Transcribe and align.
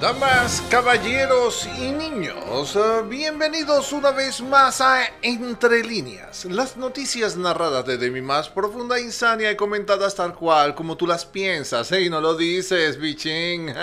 Damas, 0.00 0.62
caballeros 0.70 1.66
y 1.78 1.90
niños, 1.90 2.76
eh, 2.76 3.02
bienvenidos 3.08 3.92
una 3.94 4.10
vez 4.10 4.42
más 4.42 4.82
a 4.82 5.06
Entre 5.22 5.82
Líneas, 5.82 6.44
las 6.44 6.76
noticias 6.76 7.34
narradas 7.34 7.86
desde 7.86 8.10
mi 8.10 8.20
más 8.20 8.50
profunda 8.50 9.00
insania 9.00 9.50
y 9.50 9.56
comentadas 9.56 10.14
tal 10.14 10.34
cual 10.34 10.74
como 10.74 10.98
tú 10.98 11.06
las 11.06 11.24
piensas, 11.24 11.90
¿eh? 11.92 12.02
y 12.02 12.10
no 12.10 12.20
lo 12.20 12.34
dices, 12.34 12.98
bichín. 12.98 13.70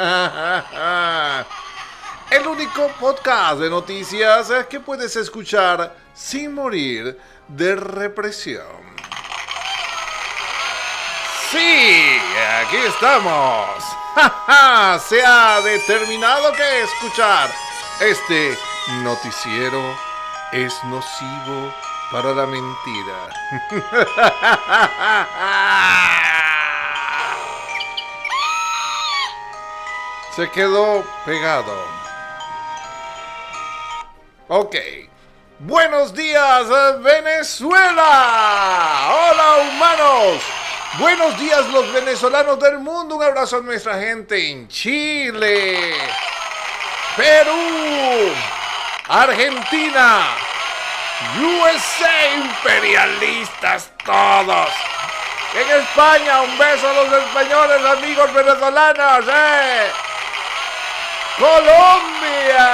El 2.32 2.48
único 2.48 2.89
podcast 3.00 3.59
de 3.59 3.71
noticias 3.71 4.52
eh, 4.52 4.68
que 4.70 4.80
puedes 4.80 5.16
escuchar 5.16 5.98
sin 6.14 6.54
morir 6.54 7.18
de 7.48 7.75
represión. 7.75 8.84
Sí, 11.50 12.20
aquí 12.68 12.77
estamos. 12.88 13.93
Se 15.07 15.25
ha 15.25 15.59
determinado 15.61 16.52
que 16.54 16.83
escuchar 16.83 17.50
este 18.00 18.56
noticiero 19.01 19.82
es 20.51 20.71
nocivo 20.83 21.74
para 22.11 22.32
la 22.34 22.46
mentira. 22.46 23.29
Se 30.36 30.51
quedó 30.51 31.04
pegado. 31.25 31.73
Ok. 34.48 34.75
Buenos 35.59 36.14
días, 36.14 36.67
Venezuela. 37.02 39.09
Hola, 39.09 39.70
humanos. 39.70 40.62
Buenos 41.00 41.39
días 41.39 41.67
los 41.70 41.92
venezolanos 41.92 42.59
del 42.59 42.78
mundo, 42.78 43.16
un 43.16 43.23
abrazo 43.23 43.58
a 43.58 43.61
nuestra 43.61 43.97
gente 44.00 44.52
en 44.52 44.67
Chile, 44.67 45.92
Perú, 47.17 48.31
Argentina, 49.08 50.28
USA, 51.42 52.36
imperialistas 52.36 53.90
todos. 54.06 54.70
En 55.56 55.82
España, 55.82 56.42
un 56.42 56.56
beso 56.59 56.88
a 56.88 56.94
los 56.94 57.12
españoles, 57.12 57.84
amigos 57.86 58.32
venezolanos, 58.32 59.26
¡eh! 59.34 59.92
Colombia. 61.39 62.70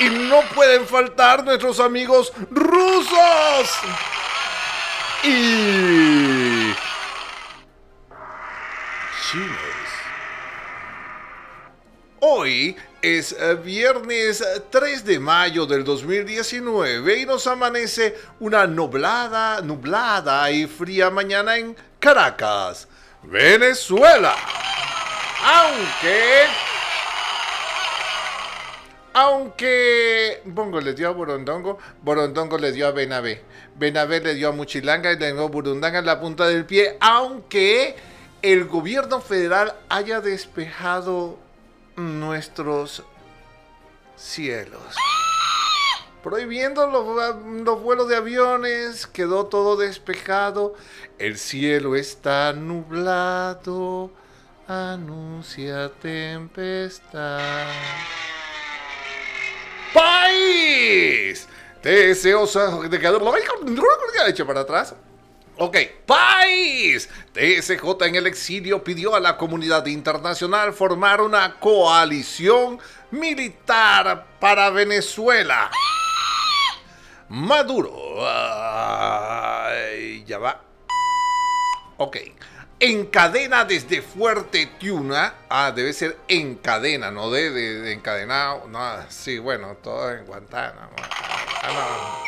Y 0.00 0.08
no 0.10 0.40
pueden 0.52 0.84
faltar 0.86 1.44
nuestros 1.44 1.78
amigos 1.78 2.32
rusos 2.50 3.70
y 5.22 6.74
Hoy 12.20 12.76
es 13.02 13.32
eh, 13.32 13.54
viernes 13.54 14.44
3 14.70 15.04
de 15.04 15.18
mayo 15.18 15.66
del 15.66 15.84
2019 15.84 17.20
y 17.20 17.26
nos 17.26 17.46
amanece 17.46 18.16
una 18.40 18.66
nublada, 18.66 19.60
nublada 19.60 20.50
y 20.50 20.66
fría 20.66 21.10
mañana 21.10 21.56
en 21.56 21.76
Caracas, 21.98 22.88
Venezuela. 23.22 24.34
Aunque 25.44 26.44
aunque 29.18 30.42
Bongo 30.44 30.78
le 30.78 30.92
dio 30.92 31.08
a 31.08 31.12
Borondongo, 31.12 31.78
Borondongo 32.02 32.58
le 32.58 32.70
dio 32.70 32.86
a 32.86 32.90
Benabé. 32.90 33.42
Benabé 33.74 34.20
le 34.20 34.34
dio 34.34 34.50
a 34.50 34.52
Muchilanga 34.52 35.10
y 35.10 35.16
le 35.16 35.32
dio 35.32 35.42
a 35.42 35.48
Burundanga 35.48 36.00
en 36.00 36.04
la 36.04 36.20
punta 36.20 36.46
del 36.46 36.66
pie, 36.66 36.98
aunque 37.00 37.96
el 38.42 38.66
gobierno 38.66 39.22
federal 39.22 39.74
haya 39.88 40.20
despejado 40.20 41.38
nuestros 41.96 43.04
cielos. 44.16 44.94
Prohibiendo 46.22 46.86
los, 46.86 47.34
los, 47.64 47.82
vuelos 47.82 48.08
de 48.08 48.16
aviones, 48.16 49.06
quedó 49.06 49.46
todo 49.46 49.76
despejado, 49.76 50.74
el 51.18 51.38
cielo 51.38 51.96
está 51.96 52.52
nublado, 52.52 54.10
anuncia 54.68 55.90
tempestad 56.02 57.64
país. 59.96 61.48
Deseosa 61.82 62.80
de 62.88 62.98
que 62.98 63.08
lo 63.08 63.32
hecho 64.28 64.46
para 64.46 64.60
atrás. 64.60 64.94
Ok, 65.56 65.76
país. 66.04 67.08
TSJ 67.32 68.04
en 68.04 68.16
el 68.16 68.26
exilio 68.26 68.84
pidió 68.84 69.14
a 69.14 69.20
la 69.20 69.38
comunidad 69.38 69.86
internacional 69.86 70.74
formar 70.74 71.20
una 71.20 71.54
coalición 71.58 72.78
militar 73.10 74.26
para 74.38 74.70
Venezuela. 74.70 75.70
Maduro. 77.28 78.16
ya 80.26 80.38
va. 80.38 80.60
Ok 81.96 82.35
encadena 82.80 83.64
desde 83.64 84.02
Fuerte 84.02 84.66
Tiuna. 84.78 85.34
Ah, 85.48 85.72
debe 85.74 85.92
ser 85.92 86.18
en 86.28 86.56
cadena, 86.56 87.10
no 87.10 87.30
de, 87.30 87.50
de, 87.50 87.92
encadenado. 87.92 88.66
No, 88.68 88.80
sí, 89.08 89.38
bueno, 89.38 89.76
todo 89.82 90.12
en 90.12 90.26
Guantánamo. 90.26 90.96
Ah, 91.62 92.22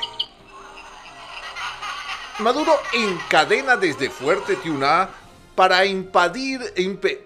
Maduro 2.39 2.81
encadena 2.93 3.77
desde 3.77 4.11
Fuerte 4.11 4.57
Tiuna 4.57 5.09
para 5.57 5.85
impedir, 5.85 6.61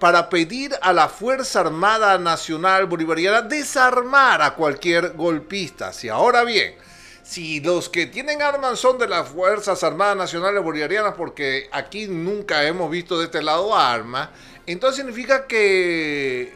para 0.01 0.31
pedir 0.31 0.75
a 0.81 0.91
la 0.95 1.07
Fuerza 1.11 1.61
Armada 1.61 2.17
Nacional 2.17 2.87
Bolivariana 2.87 3.43
desarmar 3.43 4.41
a 4.41 4.55
cualquier 4.55 5.13
golpista. 5.13 5.93
Si 5.93 6.09
ahora 6.09 6.45
bien, 6.45 6.75
si 7.23 7.61
los 7.61 7.89
que 7.89 8.07
tienen 8.07 8.43
armas 8.43 8.79
son 8.79 8.99
de 8.99 9.09
las 9.09 9.29
Fuerzas 9.29 9.83
Armadas 9.85 10.17
Nacionales 10.17 10.63
Bolivarianas, 10.63 11.15
porque 11.15 11.69
aquí 11.73 12.09
nunca 12.09 12.65
hemos 12.65 12.91
visto 12.91 13.19
de 13.19 13.27
este 13.27 13.43
lado 13.43 13.77
armas, 13.77 14.31
entonces 14.67 14.99
significa 14.99 15.47
que 15.47 16.53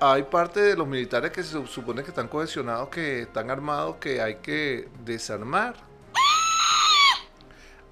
hay 0.00 0.24
parte 0.24 0.60
de 0.60 0.76
los 0.76 0.86
militares 0.86 1.30
que 1.30 1.42
se 1.42 1.66
supone 1.66 2.02
que 2.02 2.10
están 2.10 2.28
cohesionados, 2.28 2.88
que 2.88 3.22
están 3.22 3.50
armados, 3.50 3.96
que 3.96 4.20
hay 4.20 4.36
que 4.36 4.88
desarmar. 5.04 5.76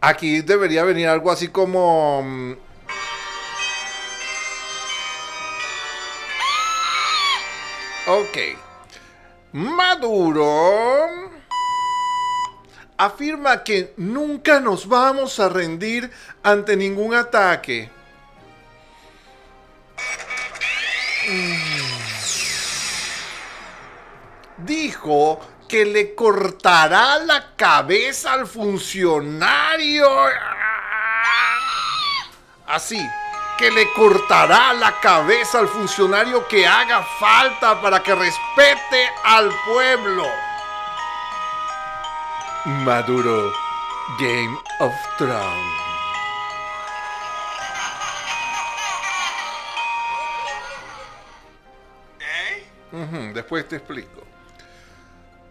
Aquí 0.01 0.43
debería 0.43 0.83
venir 0.83 1.07
algo 1.07 1.31
así 1.31 1.49
como... 1.49 2.23
Mm, 2.25 2.53
ok. 8.09 8.39
Maduro 9.53 11.32
afirma 13.05 13.65
que 13.65 13.95
nunca 13.97 14.61
nos 14.61 14.87
vamos 14.87 15.41
a 15.41 15.49
rendir 15.49 16.11
ante 16.43 16.77
ningún 16.77 17.15
ataque. 17.15 17.91
Dijo 24.59 25.41
que 25.69 25.85
le 25.85 26.15
cortará 26.15 27.19
la 27.19 27.57
cabeza 27.57 28.35
al 28.35 28.47
funcionario. 28.47 30.09
Así, 32.67 33.05
que 33.59 33.71
le 33.71 33.93
cortará 33.93 34.73
la 34.75 35.01
cabeza 35.01 35.59
al 35.59 35.69
funcionario 35.69 36.47
que 36.47 36.67
haga 36.67 37.03
falta 37.19 37.81
para 37.81 38.03
que 38.03 38.15
respete 38.15 39.11
al 39.25 39.51
pueblo. 39.67 40.52
Maduro 42.65 43.53
Game 44.21 44.57
of 44.79 44.93
Thrones. 45.19 45.35
¿Eh? 52.21 53.33
después 53.35 53.67
te 53.67 53.77
explico. 53.77 54.23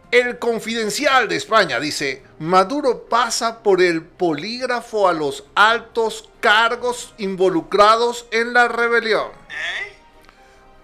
El 0.10 0.40
confidencial 0.40 1.28
de 1.28 1.36
España 1.36 1.82
dice, 1.82 2.24
Maduro 2.40 3.04
pasa 3.10 3.62
por 3.62 3.82
el 3.82 4.04
polígrafo 4.04 5.10
a 5.10 5.14
los 5.14 5.44
altos 5.54 6.30
cargos 6.40 7.14
involucrados 7.18 8.26
en 8.32 8.54
la 8.54 8.70
rebelión. 8.70 9.41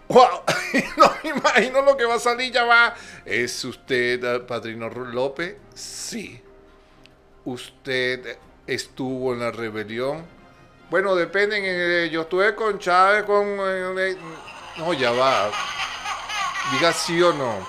¿Eh? 0.09 0.13
¡Wow! 0.13 0.43
no 0.97 1.29
imagino 1.29 1.81
lo 1.81 1.97
que 1.97 2.05
va 2.05 2.15
a 2.15 2.19
salir, 2.19 2.51
ya 2.51 2.63
va. 2.63 2.95
¿Es 3.25 3.63
usted 3.65 4.23
el 4.23 4.41
Padrino 4.41 4.89
López? 4.89 5.57
Sí. 5.73 6.41
¿Usted 7.45 8.37
estuvo 8.65 9.33
en 9.33 9.39
la 9.39 9.51
rebelión? 9.51 10.25
Bueno, 10.89 11.15
depende. 11.15 11.59
Eh, 12.05 12.09
yo 12.09 12.21
estuve 12.21 12.55
con 12.55 12.79
Chávez, 12.79 13.23
con... 13.23 13.45
Eh, 13.45 13.93
eh, 14.11 14.17
no, 14.77 14.93
ya 14.93 15.11
va. 15.11 15.51
Diga 16.71 16.93
sí 16.93 17.21
o 17.21 17.33
no. 17.33 17.67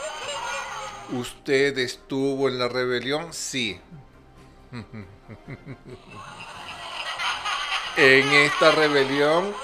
¿Usted 1.11 1.77
estuvo 1.79 2.49
en 2.49 2.59
la 2.59 2.69
rebelión? 2.69 3.33
Sí. 3.33 3.81
en 7.97 8.29
esta 8.29 8.71
rebelión 8.73 9.55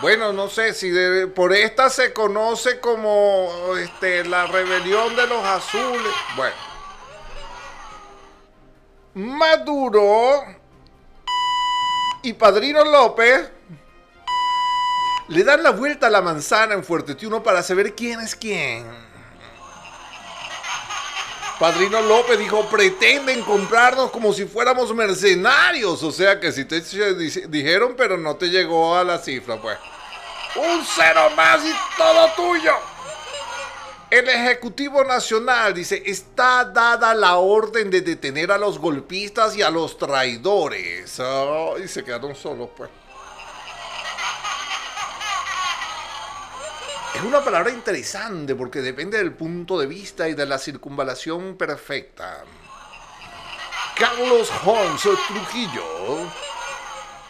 Bueno, 0.00 0.32
no 0.32 0.48
sé 0.48 0.72
si 0.72 0.90
por 1.34 1.52
esta 1.52 1.90
se 1.90 2.12
conoce 2.12 2.80
como 2.80 3.76
este, 3.76 4.24
la 4.24 4.46
rebelión 4.46 5.14
de 5.14 5.26
los 5.26 5.44
azules. 5.44 6.12
Bueno. 6.36 6.56
Maduro 9.14 10.44
y 12.22 12.32
Padrino 12.32 12.84
López 12.84 13.50
le 15.28 15.44
dan 15.44 15.62
la 15.62 15.70
vuelta 15.70 16.06
a 16.06 16.10
la 16.10 16.22
manzana 16.22 16.74
en 16.74 16.82
Fuertetuno 16.82 17.42
para 17.42 17.62
saber 17.62 17.94
quién 17.94 18.20
es 18.20 18.34
quién. 18.34 19.09
Padrino 21.60 22.00
López 22.00 22.38
dijo, 22.38 22.64
pretenden 22.70 23.42
comprarnos 23.42 24.10
como 24.10 24.32
si 24.32 24.46
fuéramos 24.46 24.94
mercenarios. 24.94 26.02
O 26.02 26.10
sea 26.10 26.40
que 26.40 26.52
si 26.52 26.64
te 26.64 26.80
dijeron, 27.48 27.94
pero 27.98 28.16
no 28.16 28.36
te 28.36 28.48
llegó 28.48 28.96
a 28.96 29.04
la 29.04 29.18
cifra, 29.18 29.60
pues. 29.60 29.76
Un 30.56 30.82
cero 30.82 31.28
más 31.36 31.62
y 31.62 31.72
todo 31.98 32.30
tuyo. 32.34 32.72
El 34.08 34.26
Ejecutivo 34.30 35.04
Nacional 35.04 35.74
dice, 35.74 36.02
está 36.06 36.64
dada 36.64 37.12
la 37.12 37.36
orden 37.36 37.90
de 37.90 38.00
detener 38.00 38.50
a 38.50 38.56
los 38.56 38.78
golpistas 38.78 39.54
y 39.54 39.60
a 39.60 39.68
los 39.68 39.98
traidores. 39.98 41.20
y 41.84 41.88
se 41.88 42.02
quedaron 42.02 42.34
solos, 42.34 42.70
pues. 42.74 42.88
Es 47.20 47.26
una 47.26 47.44
palabra 47.44 47.70
interesante 47.70 48.54
porque 48.54 48.80
depende 48.80 49.18
del 49.18 49.34
punto 49.34 49.78
de 49.78 49.86
vista 49.86 50.26
y 50.26 50.32
de 50.32 50.46
la 50.46 50.56
circunvalación 50.56 51.54
perfecta. 51.58 52.44
Carlos 53.94 54.50
Holmes 54.64 55.02
Trujillo. 55.02 56.30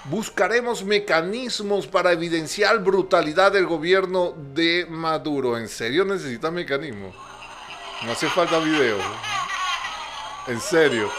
Buscaremos 0.05 0.85
mecanismos 0.85 1.89
para 1.89 2.13
evidenciar 2.13 2.79
brutalidad 2.79 3.51
del 3.51 3.67
gobierno 3.67 4.33
de 4.55 4.87
Maduro. 4.89 5.59
¿En 5.59 5.69
serio 5.69 6.05
necesita 6.05 6.53
mecanismos? 6.53 7.13
No 8.05 8.13
hace 8.13 8.29
falta 8.29 8.61
video. 8.61 8.99
En 10.47 10.61
serio. 10.61 11.11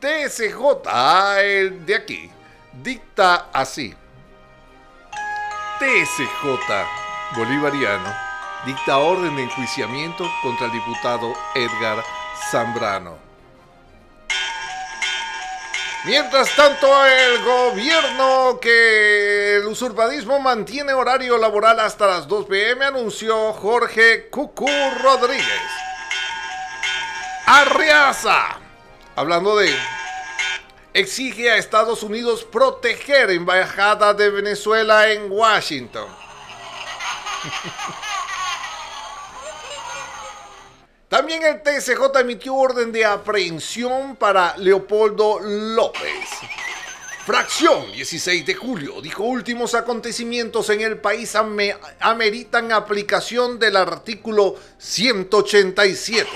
TSJ, 0.00 0.82
ah, 0.86 1.36
de 1.36 1.94
aquí, 1.94 2.28
dicta 2.82 3.50
así. 3.52 3.94
TSJ 5.78 7.05
bolivariano 7.34 8.14
dicta 8.64 8.98
orden 8.98 9.36
de 9.36 9.44
enjuiciamiento 9.44 10.28
contra 10.42 10.66
el 10.66 10.72
diputado 10.72 11.32
Edgar 11.54 12.02
Zambrano. 12.50 13.16
Mientras 16.04 16.54
tanto, 16.54 16.86
el 17.04 17.42
gobierno 17.42 18.58
que 18.60 19.56
el 19.56 19.66
usurpadismo 19.66 20.38
mantiene 20.38 20.92
horario 20.92 21.36
laboral 21.36 21.80
hasta 21.80 22.06
las 22.06 22.28
2 22.28 22.46
pm 22.46 22.84
anunció 22.84 23.52
Jorge 23.52 24.28
Cucú 24.30 24.68
Rodríguez. 25.02 25.70
Arriaza, 27.46 28.58
hablando 29.16 29.56
de, 29.56 29.76
exige 30.92 31.50
a 31.50 31.56
Estados 31.56 32.02
Unidos 32.02 32.44
proteger 32.44 33.30
embajada 33.30 34.14
de 34.14 34.30
Venezuela 34.30 35.10
en 35.10 35.30
Washington. 35.30 36.25
También 41.08 41.42
el 41.44 41.62
TSJ 41.62 42.18
emitió 42.20 42.54
orden 42.54 42.90
de 42.92 43.04
aprehensión 43.04 44.16
para 44.16 44.56
Leopoldo 44.56 45.38
López. 45.40 46.28
Fracción 47.24 47.90
16 47.92 48.44
de 48.46 48.54
julio 48.54 49.00
dijo 49.00 49.24
últimos 49.24 49.74
acontecimientos 49.74 50.70
en 50.70 50.80
el 50.80 50.98
país 50.98 51.34
ameritan 52.00 52.70
aplicación 52.70 53.58
del 53.58 53.76
artículo 53.76 54.56
187. 54.78 56.28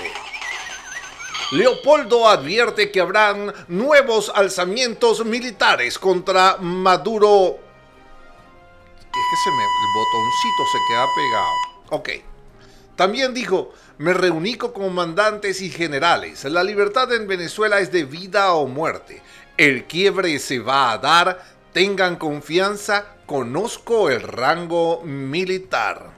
Leopoldo 1.51 2.29
advierte 2.29 2.91
que 2.91 3.01
habrán 3.01 3.53
nuevos 3.67 4.31
alzamientos 4.33 5.25
militares 5.25 5.99
contra 5.99 6.57
Maduro 6.57 7.70
es 9.19 9.25
que 9.29 9.37
se 9.43 9.51
me, 9.51 9.63
el 9.63 9.93
botoncito 9.93 10.65
se 10.71 10.79
queda 10.87 11.05
pegado. 11.15 11.55
Ok. 11.89 12.09
También 12.95 13.33
dijo, 13.33 13.73
me 13.97 14.13
reuní 14.13 14.55
con 14.55 14.73
comandantes 14.73 15.61
y 15.61 15.69
generales. 15.69 16.43
La 16.45 16.63
libertad 16.63 17.11
en 17.13 17.27
Venezuela 17.27 17.79
es 17.79 17.91
de 17.91 18.03
vida 18.05 18.53
o 18.53 18.67
muerte. 18.67 19.21
El 19.57 19.85
quiebre 19.85 20.37
se 20.39 20.59
va 20.59 20.91
a 20.91 20.97
dar. 20.97 21.43
Tengan 21.73 22.15
confianza. 22.15 23.15
Conozco 23.25 24.09
el 24.09 24.21
rango 24.21 25.01
militar. 25.03 26.11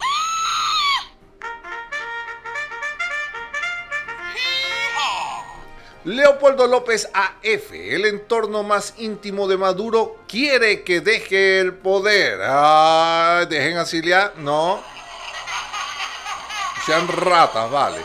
Leopoldo 6.05 6.67
López 6.67 7.09
AF, 7.13 7.71
el 7.71 8.05
entorno 8.05 8.63
más 8.63 8.95
íntimo 8.97 9.47
de 9.47 9.55
Maduro, 9.55 10.17
quiere 10.27 10.83
que 10.83 10.99
deje 10.99 11.61
el 11.61 11.73
poder. 11.75 12.39
Ah, 12.43 13.45
dejen 13.49 13.77
a 13.77 13.85
Cilia, 13.85 14.33
no. 14.35 14.83
Sean 16.85 17.07
ratas, 17.07 17.71
vale. 17.71 18.01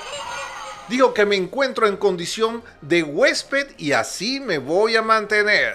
Dijo 0.89 1.13
que 1.13 1.27
me 1.27 1.35
encuentro 1.35 1.89
en 1.89 1.97
condición 1.97 2.63
de 2.83 3.03
huésped 3.03 3.73
y 3.79 3.91
así 3.91 4.39
me 4.39 4.59
voy 4.59 4.95
a 4.95 5.03
mantener. 5.03 5.75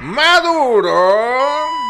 Maduro 0.00 1.81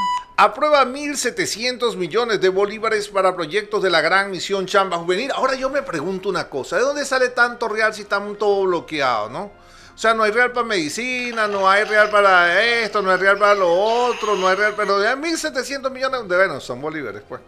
aprueba 0.45 0.85
1.700 0.85 1.97
millones 1.97 2.41
de 2.41 2.49
bolívares 2.49 3.09
para 3.09 3.35
proyectos 3.35 3.83
de 3.83 3.91
la 3.91 4.01
gran 4.01 4.31
misión 4.31 4.67
Chamba 4.67 4.99
Juvenil. 4.99 5.31
Ahora 5.31 5.55
yo 5.55 5.71
me 5.71 5.83
pregunto 5.83 6.29
una 6.29 6.49
cosa, 6.49 6.77
¿de 6.77 6.83
dónde 6.83 7.05
sale 7.05 7.29
tanto 7.29 7.69
real 7.69 7.95
si 7.95 8.03
estamos 8.03 8.39
todo 8.39 8.65
bloqueado, 8.65 9.29
no? 9.29 9.53
O 9.95 9.99
sea, 9.99 10.15
no 10.15 10.23
hay 10.23 10.33
real 10.33 10.53
para 10.53 10.67
medicina, 10.67 11.47
no 11.47 11.69
hay 11.69 11.85
real 11.85 12.11
para 12.11 12.63
esto, 12.63 13.03
no 13.03 13.11
hay 13.11 13.19
real 13.19 13.39
para 13.39 13.55
lo 13.55 13.73
otro, 13.73 14.35
no 14.35 14.49
hay 14.49 14.57
real, 14.57 14.75
pero 14.77 14.99
de 14.99 15.15
1.700 15.15 15.91
millones 15.91 16.29
de 16.29 16.37
bueno, 16.37 16.61
son 16.61 16.81
bolívares, 16.81 17.23
pues. 17.29 17.41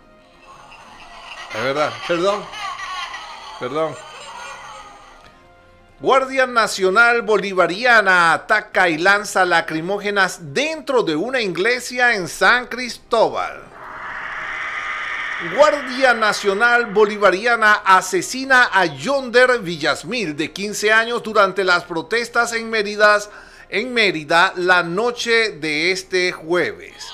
Es 1.55 1.63
verdad, 1.65 1.93
perdón, 2.07 2.45
perdón. 3.59 4.14
Guardia 6.01 6.45
Nacional 6.45 7.23
Bolivariana 7.23 8.33
ataca 8.33 8.89
y 8.89 8.99
lanza 8.99 9.45
lacrimógenas 9.45 10.53
dentro 10.53 11.05
de 11.05 11.15
una 11.15 11.41
iglesia 11.41 12.15
en 12.17 12.27
San 12.27 12.67
Cristóbal. 12.67 13.63
Guardia 15.57 16.13
Nacional 16.13 16.87
Bolivariana 16.87 17.75
asesina 17.85 18.71
a 18.73 18.87
Yonder 18.87 19.61
Villasmil, 19.61 20.37
de 20.37 20.53
15 20.53 20.93
años, 20.93 21.23
durante 21.23 21.63
las 21.63 21.85
protestas 21.85 22.53
en 22.55 22.69
Mérida, 22.69 23.21
en 23.69 23.95
Mérida 23.95 24.53
la 24.57 24.83
noche 24.83 25.51
de 25.53 25.93
este 25.93 26.33
jueves. 26.33 27.05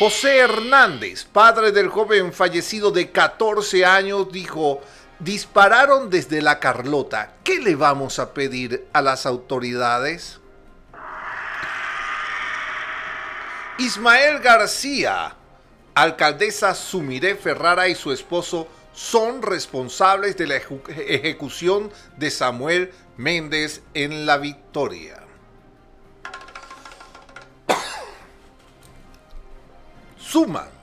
José 0.00 0.38
Hernández, 0.38 1.24
padre 1.24 1.70
del 1.70 1.88
joven 1.88 2.32
fallecido 2.32 2.90
de 2.90 3.10
14 3.10 3.84
años, 3.84 4.30
dijo, 4.32 4.80
Dispararon 5.20 6.10
desde 6.10 6.42
la 6.42 6.60
Carlota. 6.60 7.32
¿Qué 7.42 7.58
le 7.58 7.74
vamos 7.74 8.20
a 8.20 8.34
pedir 8.34 8.86
a 8.92 9.02
las 9.02 9.26
autoridades? 9.26 10.38
Ismael 13.78 14.38
García, 14.38 15.34
alcaldesa 15.94 16.72
Sumiré 16.74 17.34
Ferrara 17.34 17.88
y 17.88 17.96
su 17.96 18.12
esposo 18.12 18.68
son 18.92 19.42
responsables 19.42 20.36
de 20.36 20.46
la 20.46 20.56
ejecución 20.56 21.90
de 22.16 22.30
Samuel 22.30 22.92
Méndez 23.16 23.82
en 23.94 24.24
La 24.24 24.38
Victoria. 24.38 25.20
Suman 30.18 30.77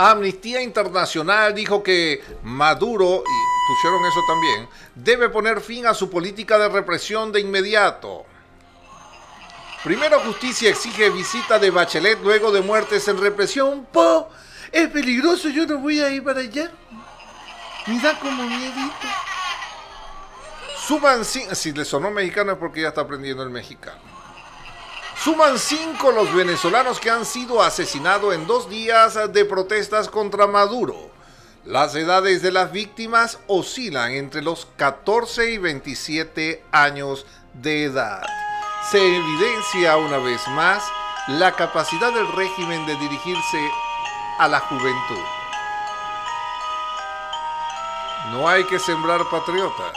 Amnistía 0.00 0.62
Internacional 0.62 1.52
dijo 1.52 1.82
que 1.82 2.22
Maduro, 2.44 3.24
y 3.26 3.74
pusieron 3.74 4.06
eso 4.06 4.20
también, 4.28 4.68
debe 4.94 5.28
poner 5.28 5.60
fin 5.60 5.86
a 5.86 5.94
su 5.94 6.08
política 6.08 6.56
de 6.56 6.68
represión 6.68 7.32
de 7.32 7.40
inmediato. 7.40 8.24
Primero 9.82 10.20
Justicia 10.20 10.70
exige 10.70 11.10
visita 11.10 11.58
de 11.58 11.72
Bachelet 11.72 12.20
luego 12.22 12.52
de 12.52 12.60
muertes 12.60 13.08
en 13.08 13.18
represión. 13.18 13.86
Po, 13.92 14.28
es 14.70 14.88
peligroso, 14.88 15.48
yo 15.48 15.66
no 15.66 15.78
voy 15.78 16.00
a 16.00 16.10
ir 16.10 16.22
para 16.22 16.40
allá. 16.40 16.70
Me 17.88 18.00
da 18.00 18.18
como 18.20 18.44
miedito. 18.44 19.08
Suban, 20.86 21.24
si 21.24 21.72
le 21.72 21.84
sonó 21.84 22.10
mexicano 22.12 22.52
es 22.52 22.58
porque 22.58 22.82
ya 22.82 22.88
está 22.88 23.00
aprendiendo 23.00 23.42
el 23.42 23.50
mexicano. 23.50 24.07
Suman 25.22 25.58
cinco 25.58 26.12
los 26.12 26.32
venezolanos 26.32 27.00
que 27.00 27.10
han 27.10 27.24
sido 27.24 27.60
asesinados 27.60 28.34
en 28.34 28.46
dos 28.46 28.70
días 28.70 29.18
de 29.32 29.44
protestas 29.44 30.08
contra 30.08 30.46
Maduro. 30.46 31.10
Las 31.64 31.96
edades 31.96 32.40
de 32.40 32.52
las 32.52 32.70
víctimas 32.70 33.40
oscilan 33.48 34.12
entre 34.12 34.42
los 34.42 34.68
14 34.76 35.50
y 35.50 35.58
27 35.58 36.62
años 36.70 37.26
de 37.52 37.84
edad. 37.84 38.24
Se 38.92 38.98
evidencia 38.98 39.96
una 39.96 40.18
vez 40.18 40.40
más 40.48 40.84
la 41.26 41.50
capacidad 41.50 42.12
del 42.12 42.30
régimen 42.34 42.86
de 42.86 42.94
dirigirse 42.94 43.70
a 44.38 44.46
la 44.46 44.60
juventud. 44.60 45.24
No 48.30 48.48
hay 48.48 48.62
que 48.64 48.78
sembrar 48.78 49.28
patriotas, 49.30 49.96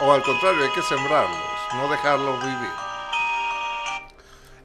o 0.00 0.12
al 0.12 0.22
contrario, 0.22 0.64
hay 0.64 0.72
que 0.72 0.82
sembrarlos, 0.82 1.38
no 1.74 1.88
dejarlos 1.88 2.42
vivir. 2.42 2.81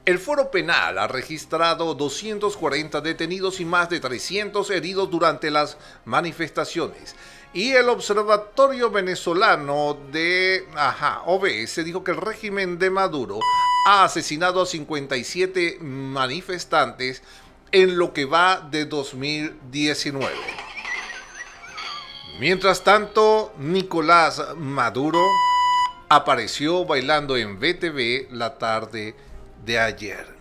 El 0.08 0.18
foro 0.18 0.50
penal 0.50 0.96
ha 0.96 1.06
registrado 1.06 1.92
240 1.92 3.02
detenidos 3.02 3.60
y 3.60 3.66
más 3.66 3.90
de 3.90 4.00
300 4.00 4.70
heridos 4.70 5.10
durante 5.10 5.50
las 5.50 5.76
manifestaciones. 6.06 7.14
Y 7.52 7.72
el 7.72 7.90
Observatorio 7.90 8.90
Venezolano 8.90 9.98
de 10.10 10.66
ajá, 10.74 11.24
OBS 11.26 11.84
dijo 11.84 12.04
que 12.04 12.12
el 12.12 12.16
régimen 12.16 12.78
de 12.78 12.88
Maduro 12.88 13.38
ha 13.86 14.04
asesinado 14.04 14.62
a 14.62 14.66
57 14.66 15.76
manifestantes 15.82 17.22
en 17.70 17.98
lo 17.98 18.14
que 18.14 18.24
va 18.24 18.66
de 18.70 18.86
2019. 18.86 20.34
Mientras 22.40 22.82
tanto, 22.82 23.52
Nicolás 23.58 24.42
Maduro 24.56 25.20
apareció 26.08 26.86
bailando 26.86 27.36
en 27.36 27.60
BTV 27.60 28.32
la 28.32 28.56
tarde 28.56 29.27
de 29.64 29.78
ayer. 29.78 30.38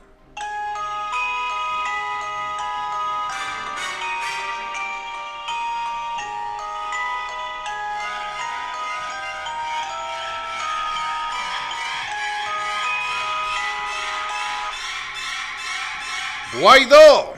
Guaidó 16.59 17.33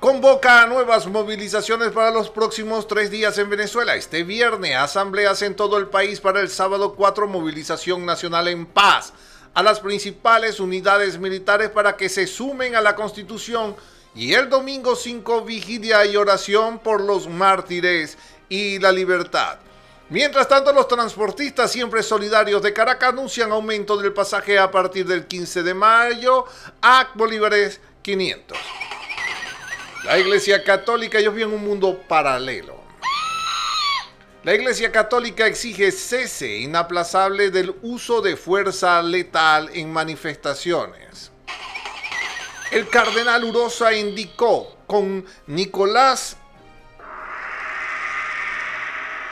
convoca 0.00 0.62
a 0.62 0.66
nuevas 0.66 1.06
movilizaciones 1.06 1.92
para 1.92 2.10
los 2.10 2.30
próximos 2.30 2.88
tres 2.88 3.10
días 3.10 3.38
en 3.38 3.48
Venezuela. 3.48 3.94
Este 3.94 4.24
viernes, 4.24 4.74
asambleas 4.74 5.42
en 5.42 5.54
todo 5.54 5.78
el 5.78 5.86
país 5.86 6.20
para 6.20 6.40
el 6.40 6.48
sábado 6.48 6.94
4, 6.96 7.28
movilización 7.28 8.04
nacional 8.04 8.48
en 8.48 8.66
paz 8.66 9.12
a 9.54 9.62
las 9.62 9.80
principales 9.80 10.60
unidades 10.60 11.18
militares 11.18 11.70
para 11.70 11.96
que 11.96 12.08
se 12.08 12.26
sumen 12.26 12.74
a 12.74 12.80
la 12.80 12.94
Constitución 12.94 13.74
y 14.14 14.32
el 14.34 14.48
domingo 14.48 14.96
5 14.96 15.42
vigilia 15.42 16.04
y 16.04 16.16
oración 16.16 16.78
por 16.78 17.00
los 17.00 17.28
mártires 17.28 18.18
y 18.48 18.78
la 18.78 18.92
libertad. 18.92 19.58
Mientras 20.08 20.48
tanto, 20.48 20.72
los 20.72 20.88
transportistas 20.88 21.70
siempre 21.70 22.02
solidarios 22.02 22.60
de 22.62 22.72
Caracas 22.72 23.10
anuncian 23.10 23.52
aumento 23.52 23.96
del 23.96 24.12
pasaje 24.12 24.58
a 24.58 24.70
partir 24.70 25.06
del 25.06 25.26
15 25.26 25.62
de 25.62 25.72
mayo 25.72 26.46
a 26.82 27.10
bolívares 27.14 27.80
500. 28.02 28.58
La 30.04 30.18
Iglesia 30.18 30.64
Católica, 30.64 31.18
ellos 31.18 31.34
viven 31.34 31.52
un 31.52 31.64
mundo 31.64 32.02
paralelo. 32.08 32.79
La 34.42 34.54
Iglesia 34.54 34.90
Católica 34.90 35.46
exige 35.46 35.92
cese 35.92 36.60
inaplazable 36.60 37.50
del 37.50 37.76
uso 37.82 38.22
de 38.22 38.36
fuerza 38.36 39.02
letal 39.02 39.68
en 39.74 39.92
manifestaciones. 39.92 41.30
El 42.70 42.88
cardenal 42.88 43.44
Urosa 43.44 43.92
indicó 43.92 44.78
con 44.86 45.26
Nicolás 45.46 46.38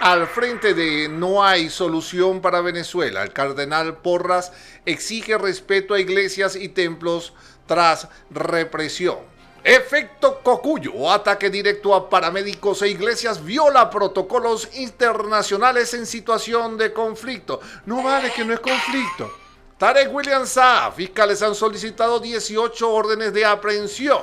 al 0.00 0.26
frente 0.26 0.74
de 0.74 1.08
No 1.08 1.42
hay 1.42 1.70
solución 1.70 2.42
para 2.42 2.60
Venezuela. 2.60 3.22
El 3.22 3.32
cardenal 3.32 4.02
Porras 4.02 4.52
exige 4.84 5.38
respeto 5.38 5.94
a 5.94 6.00
iglesias 6.00 6.54
y 6.54 6.68
templos 6.68 7.32
tras 7.66 8.08
represión. 8.30 9.20
Efecto 9.68 10.40
Cocuyo, 10.42 11.12
ataque 11.12 11.50
directo 11.50 11.94
a 11.94 12.08
paramédicos 12.08 12.80
e 12.80 12.88
iglesias, 12.88 13.44
viola 13.44 13.90
protocolos 13.90 14.66
internacionales 14.78 15.92
en 15.92 16.06
situación 16.06 16.78
de 16.78 16.90
conflicto. 16.90 17.60
No 17.84 18.02
vale 18.02 18.32
que 18.32 18.46
no 18.46 18.54
es 18.54 18.60
conflicto. 18.60 19.30
Tarek 19.76 20.10
William 20.10 20.46
Saab, 20.46 20.94
fiscales 20.94 21.42
han 21.42 21.54
solicitado 21.54 22.18
18 22.18 22.90
órdenes 22.90 23.34
de 23.34 23.44
aprehensión. 23.44 24.22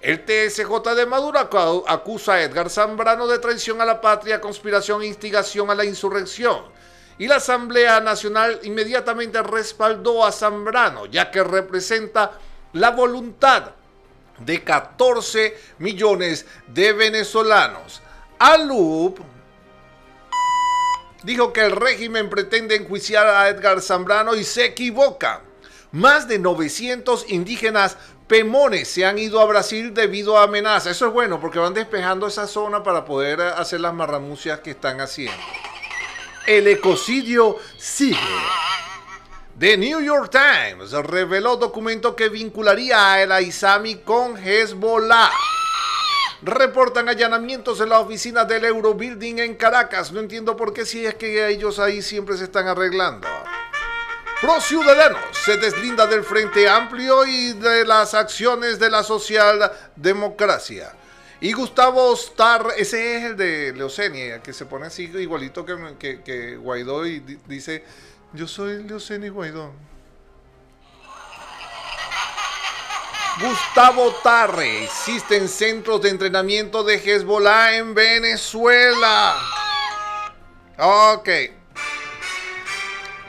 El 0.00 0.24
TSJ 0.24 0.94
de 0.96 1.04
Maduro 1.04 1.38
acusa 1.86 2.32
a 2.32 2.42
Edgar 2.42 2.70
Zambrano 2.70 3.26
de 3.26 3.40
traición 3.40 3.82
a 3.82 3.84
la 3.84 4.00
patria, 4.00 4.40
conspiración 4.40 5.02
e 5.02 5.06
instigación 5.06 5.70
a 5.70 5.74
la 5.74 5.84
insurrección. 5.84 6.62
Y 7.18 7.28
la 7.28 7.36
Asamblea 7.36 8.00
Nacional 8.00 8.58
inmediatamente 8.62 9.42
respaldó 9.42 10.24
a 10.24 10.32
Zambrano, 10.32 11.04
ya 11.04 11.30
que 11.30 11.44
representa 11.44 12.38
la 12.72 12.92
voluntad 12.92 13.72
de 14.44 14.62
14 14.62 15.56
millones 15.78 16.46
de 16.68 16.92
venezolanos. 16.92 18.02
Alup 18.38 19.20
dijo 21.22 21.52
que 21.52 21.60
el 21.60 21.72
régimen 21.72 22.28
pretende 22.28 22.76
enjuiciar 22.76 23.26
a 23.26 23.48
Edgar 23.48 23.80
Zambrano 23.80 24.34
y 24.34 24.44
se 24.44 24.64
equivoca. 24.64 25.42
Más 25.92 26.26
de 26.26 26.38
900 26.38 27.26
indígenas 27.28 27.98
pemones 28.26 28.88
se 28.88 29.04
han 29.04 29.18
ido 29.18 29.40
a 29.40 29.44
Brasil 29.44 29.92
debido 29.92 30.38
a 30.38 30.44
amenazas. 30.44 30.96
Eso 30.96 31.08
es 31.08 31.12
bueno 31.12 31.38
porque 31.40 31.58
van 31.58 31.74
despejando 31.74 32.26
esa 32.26 32.46
zona 32.46 32.82
para 32.82 33.04
poder 33.04 33.40
hacer 33.40 33.80
las 33.80 33.92
marramucias 33.92 34.60
que 34.60 34.70
están 34.70 35.00
haciendo. 35.00 35.36
El 36.46 36.66
ecocidio 36.66 37.58
sigue. 37.76 38.18
The 39.58 39.76
New 39.76 40.00
York 40.00 40.30
Times 40.30 40.92
reveló 40.92 41.56
documento 41.56 42.16
que 42.16 42.30
vincularía 42.30 43.12
a 43.12 43.22
El 43.22 43.32
Aizami 43.32 43.96
con 43.96 44.36
Hezbollah. 44.36 45.30
Reportan 46.40 47.08
allanamientos 47.08 47.80
en 47.80 47.90
la 47.90 48.00
oficina 48.00 48.44
del 48.44 48.64
Eurobuilding 48.64 49.40
en 49.40 49.54
Caracas. 49.54 50.10
No 50.10 50.20
entiendo 50.20 50.56
por 50.56 50.72
qué 50.72 50.86
si 50.86 51.04
es 51.04 51.14
que 51.16 51.46
ellos 51.48 51.78
ahí 51.78 52.00
siempre 52.00 52.36
se 52.38 52.44
están 52.44 52.66
arreglando. 52.66 53.28
Pro 54.40 54.60
Ciudadanos 54.60 55.20
se 55.44 55.58
deslinda 55.58 56.06
del 56.06 56.24
Frente 56.24 56.68
Amplio 56.68 57.24
y 57.26 57.52
de 57.52 57.84
las 57.84 58.14
acciones 58.14 58.78
de 58.80 58.90
la 58.90 59.04
socialdemocracia. 59.04 60.94
Y 61.40 61.52
Gustavo 61.52 62.14
Starr, 62.14 62.72
ese 62.76 63.16
es 63.16 63.24
el 63.24 63.36
de 63.36 63.72
Leucenia, 63.76 64.40
que 64.42 64.52
se 64.52 64.64
pone 64.64 64.86
así 64.86 65.04
igualito 65.04 65.64
que, 65.64 66.22
que 66.22 66.56
Guaidó 66.56 67.06
y 67.06 67.20
dice 67.46 67.84
yo 68.34 68.46
soy 68.46 68.82
Leoceni 68.84 69.28
Guaidó. 69.28 69.72
Gustavo 73.40 74.14
Tarre. 74.22 74.84
Existen 74.84 75.48
centros 75.48 76.02
de 76.02 76.10
entrenamiento 76.10 76.84
de 76.84 76.96
Hezbollah 76.96 77.76
en 77.76 77.94
Venezuela. 77.94 79.36
Ok. 80.78 81.28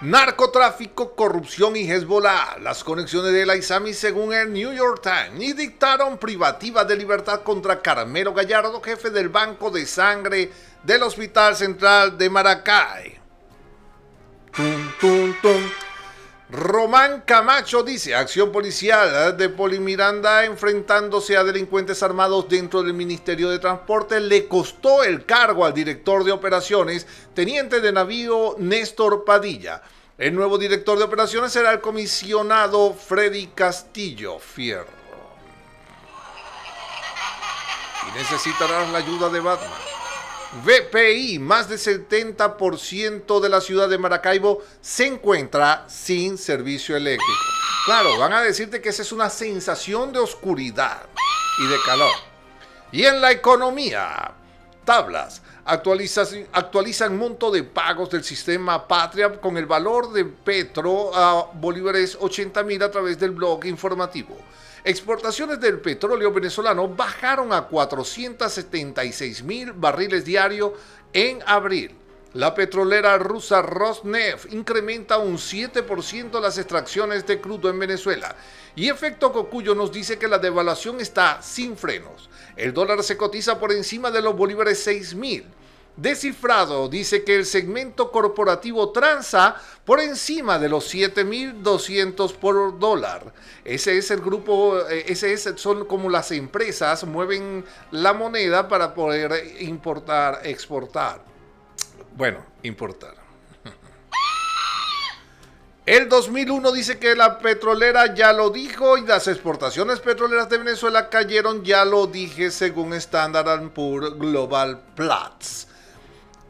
Narcotráfico, 0.02 1.16
corrupción 1.16 1.76
y 1.78 1.90
Hezbollah. 1.90 2.60
Las 2.60 2.84
conexiones 2.84 3.32
de 3.32 3.46
la 3.46 3.56
ISAMI 3.56 3.94
según 3.94 4.34
el 4.34 4.52
New 4.52 4.74
York 4.74 5.02
Times. 5.02 5.42
Y 5.42 5.54
dictaron 5.54 6.18
privativa 6.18 6.84
de 6.84 6.98
libertad 6.98 7.42
contra 7.42 7.82
Carmelo 7.82 8.34
Gallardo, 8.34 8.82
jefe 8.82 9.10
del 9.10 9.30
Banco 9.30 9.72
de 9.72 9.86
Sangre 9.86 10.52
del 10.84 11.04
Hospital 11.04 11.56
Central 11.56 12.18
de 12.18 12.30
Maracay. 12.30 13.23
Román 16.50 17.22
Camacho 17.26 17.82
dice, 17.82 18.14
acción 18.14 18.52
policial 18.52 19.36
de 19.36 19.50
Polimiranda 19.50 20.46
enfrentándose 20.46 21.36
a 21.36 21.44
delincuentes 21.44 22.04
armados 22.04 22.48
dentro 22.48 22.84
del 22.84 22.94
Ministerio 22.94 23.50
de 23.50 23.58
Transporte 23.58 24.20
le 24.20 24.48
costó 24.48 25.04
el 25.04 25.26
cargo 25.26 25.66
al 25.66 25.74
director 25.74 26.24
de 26.24 26.32
operaciones, 26.32 27.08
teniente 27.34 27.82
de 27.82 27.92
navío 27.92 28.56
Néstor 28.60 29.26
Padilla. 29.26 29.82
El 30.20 30.36
nuevo 30.36 30.60
director 30.60 31.00
de 31.00 31.06
operaciones 31.06 31.52
será 31.52 31.72
el 31.72 31.82
comisionado 31.82 32.94
Freddy 32.94 33.48
Castillo 33.48 34.38
Fierro. 34.38 34.86
Y 38.08 38.18
necesitarás 38.18 38.90
la 38.92 39.00
ayuda 39.00 39.30
de 39.30 39.40
Batman. 39.40 39.93
VPI, 40.62 41.40
más 41.40 41.68
del 41.68 41.80
70% 41.80 43.40
de 43.40 43.50
la 43.50 43.60
ciudad 43.60 43.90
de 43.90 43.98
Maracaibo 43.98 44.62
se 44.82 45.08
encuentra 45.08 45.86
sin 45.88 46.38
servicio 46.38 46.96
eléctrico. 46.96 47.34
Claro, 47.86 48.18
van 48.20 48.34
a 48.34 48.42
decirte 48.42 48.80
que 48.80 48.90
esa 48.90 49.02
es 49.02 49.12
una 49.12 49.30
sensación 49.30 50.14
de 50.14 50.20
oscuridad 50.20 51.02
y 51.60 51.68
de 51.68 51.78
calor. 51.84 52.14
Y 52.92 53.04
en 53.04 53.20
la 53.20 53.32
economía, 53.32 54.32
tablas 54.86 55.42
actualizan, 55.66 56.48
actualizan 56.52 57.18
monto 57.18 57.50
de 57.50 57.64
pagos 57.64 58.12
del 58.12 58.24
sistema 58.24 58.88
Patria 58.88 59.40
con 59.42 59.58
el 59.58 59.66
valor 59.66 60.14
de 60.14 60.26
Petro 60.26 61.16
a 61.16 61.50
bolívares 61.54 62.16
80 62.20 62.64
mil 62.64 62.84
a 62.84 62.92
través 62.92 63.18
del 63.18 63.32
blog 63.32 63.66
informativo. 63.66 64.38
Exportaciones 64.86 65.62
del 65.62 65.80
petróleo 65.80 66.34
venezolano 66.34 66.90
bajaron 66.90 67.54
a 67.54 67.68
476 67.68 69.42
mil 69.44 69.72
barriles 69.72 70.26
diarios 70.26 70.74
en 71.14 71.40
abril. 71.46 71.96
La 72.34 72.54
petrolera 72.54 73.18
rusa 73.18 73.62
Rosneft 73.62 74.52
incrementa 74.52 75.20
un 75.20 75.38
7% 75.38 76.42
las 76.42 76.58
extracciones 76.58 77.26
de 77.26 77.40
crudo 77.40 77.70
en 77.70 77.80
Venezuela. 77.80 78.36
Y 78.76 78.90
Efecto 78.90 79.32
Cocuyo 79.32 79.74
nos 79.74 79.90
dice 79.90 80.18
que 80.18 80.28
la 80.28 80.40
devaluación 80.40 81.00
está 81.00 81.42
sin 81.42 81.78
frenos. 81.78 82.30
El 82.58 82.74
dólar 82.74 83.04
se 83.04 83.16
cotiza 83.16 83.60
por 83.60 83.72
encima 83.72 84.12
de 84.12 84.22
los 84.22 84.36
bolívares 84.36 84.84
6 84.84 85.16
mil. 85.16 85.46
Descifrado 85.96 86.90
dice 86.90 87.24
que 87.24 87.36
el 87.36 87.46
segmento 87.46 88.12
corporativo 88.12 88.92
transa 88.92 89.56
por 89.86 90.00
encima 90.00 90.58
de 90.58 90.68
los 90.68 90.92
7.200 90.92 92.34
por 92.34 92.80
dólar. 92.80 93.32
Ese 93.64 94.00
es 94.00 94.10
el 94.10 94.22
grupo, 94.22 94.80
eh, 94.90 95.06
ese 95.08 95.34
es, 95.34 95.48
son 95.58 95.86
como 95.86 96.10
las 96.10 96.32
empresas 96.32 97.04
mueven 97.04 97.64
la 97.92 98.14
moneda 98.14 98.68
para 98.68 98.96
poder 98.96 99.62
importar, 99.62 100.42
exportar. 100.46 101.22
Bueno, 102.16 102.44
importar. 102.64 103.14
El 105.86 106.10
2001 106.10 106.72
dice 106.72 106.98
que 106.98 107.16
la 107.16 107.38
petrolera 107.38 108.16
ya 108.16 108.34
lo 108.34 108.50
dijo 108.50 108.98
y 108.98 109.06
las 109.06 109.28
exportaciones 109.28 110.00
petroleras 110.00 110.50
de 110.50 110.58
Venezuela 110.58 111.10
cayeron, 111.10 111.64
ya 111.64 111.86
lo 111.86 112.08
dije, 112.08 112.50
según 112.50 112.96
Standard 112.96 113.70
Poor's 113.70 114.18
Global 114.18 114.82
Platts. 114.96 115.68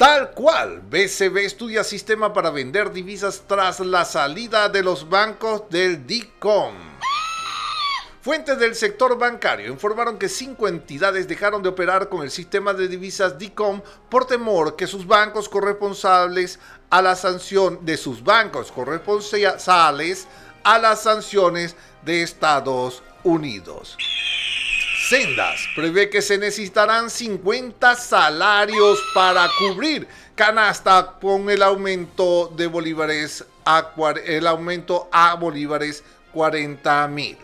Tal 0.04 0.32
cual, 0.32 0.82
BCB 0.82 1.38
estudia 1.46 1.82
sistema 1.82 2.34
para 2.34 2.50
vender 2.50 2.92
divisas 2.92 3.44
tras 3.48 3.80
la 3.80 4.04
salida 4.04 4.68
de 4.68 4.84
los 4.84 5.08
bancos 5.08 5.70
del 5.70 6.06
DICOM. 6.06 6.76
Fuentes 8.22 8.60
del 8.60 8.76
sector 8.76 9.18
bancario 9.18 9.72
informaron 9.72 10.18
que 10.18 10.28
cinco 10.28 10.68
entidades 10.68 11.26
dejaron 11.26 11.64
de 11.64 11.70
operar 11.70 12.10
con 12.10 12.22
el 12.22 12.32
sistema 12.32 12.74
de 12.74 12.90
divisas 12.90 13.38
DICOM 13.40 13.82
por 14.10 14.28
temor 14.28 14.76
que 14.76 14.88
sus 14.88 15.08
bancos 15.08 15.48
corresponsables 15.48 16.60
a 16.90 17.02
la 17.02 17.16
sanción 17.16 17.86
de 17.86 17.96
sus 17.96 18.22
bancos 18.26 18.74
corresponsales 18.74 20.28
a 20.66 20.80
las 20.80 21.04
sanciones 21.04 21.78
de 22.04 22.24
Estados 22.24 23.04
Unidos. 23.24 23.96
Sendas 25.10 25.68
prevé 25.76 26.10
que 26.10 26.22
se 26.22 26.38
necesitarán 26.38 27.10
50 27.10 27.96
salarios 27.96 29.04
para 29.14 29.50
cubrir 29.60 30.08
canasta 30.34 31.18
con 31.20 31.50
el 31.50 31.62
aumento 31.62 32.48
de 32.56 32.68
bolívares 32.68 33.44
a, 33.66 33.92
el 34.26 34.48
aumento 34.48 35.10
a 35.12 35.36
bolívares 35.36 36.06
40 36.32 37.08
mil. 37.10 37.38